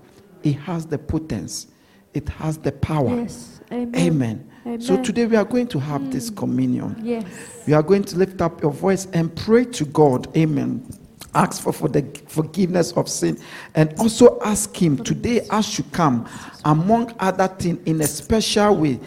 [0.43, 1.69] It has the potence.
[2.15, 3.17] It has the power.
[3.17, 3.61] Yes.
[3.73, 4.51] Amen.
[4.67, 4.81] Amen.
[4.81, 6.37] So today we are going to have this mm.
[6.37, 6.97] communion.
[7.03, 7.25] Yes.
[7.67, 10.35] You are going to lift up your voice and pray to God.
[10.37, 10.87] Amen.
[11.35, 13.39] Ask for, for the forgiveness of sin
[13.75, 16.29] and also ask Him today, as you come,
[16.65, 19.01] among other things, in a special way.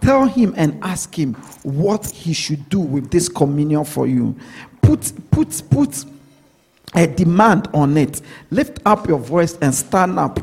[0.00, 4.36] Tell Him and ask Him what He should do with this communion for you.
[4.80, 6.04] Put, put, put
[6.94, 8.20] a demand on it.
[8.50, 10.40] Lift up your voice and stand up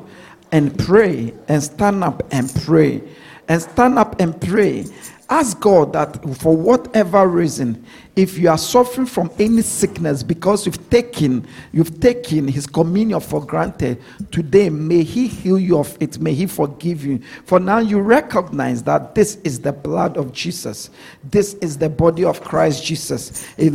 [0.51, 3.03] and pray, and stand up and pray,
[3.47, 4.85] and stand up and pray.
[5.31, 7.85] Ask God that for whatever reason,
[8.15, 13.45] if you are suffering from any sickness because you've taken you've taken his communion for
[13.45, 14.01] granted
[14.31, 17.19] today may he heal you of it may he forgive you.
[17.45, 20.89] For now you recognize that this is the blood of jesus.
[21.23, 23.45] This is the body of christ jesus.
[23.57, 23.69] We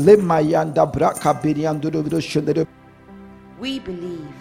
[3.79, 4.35] believe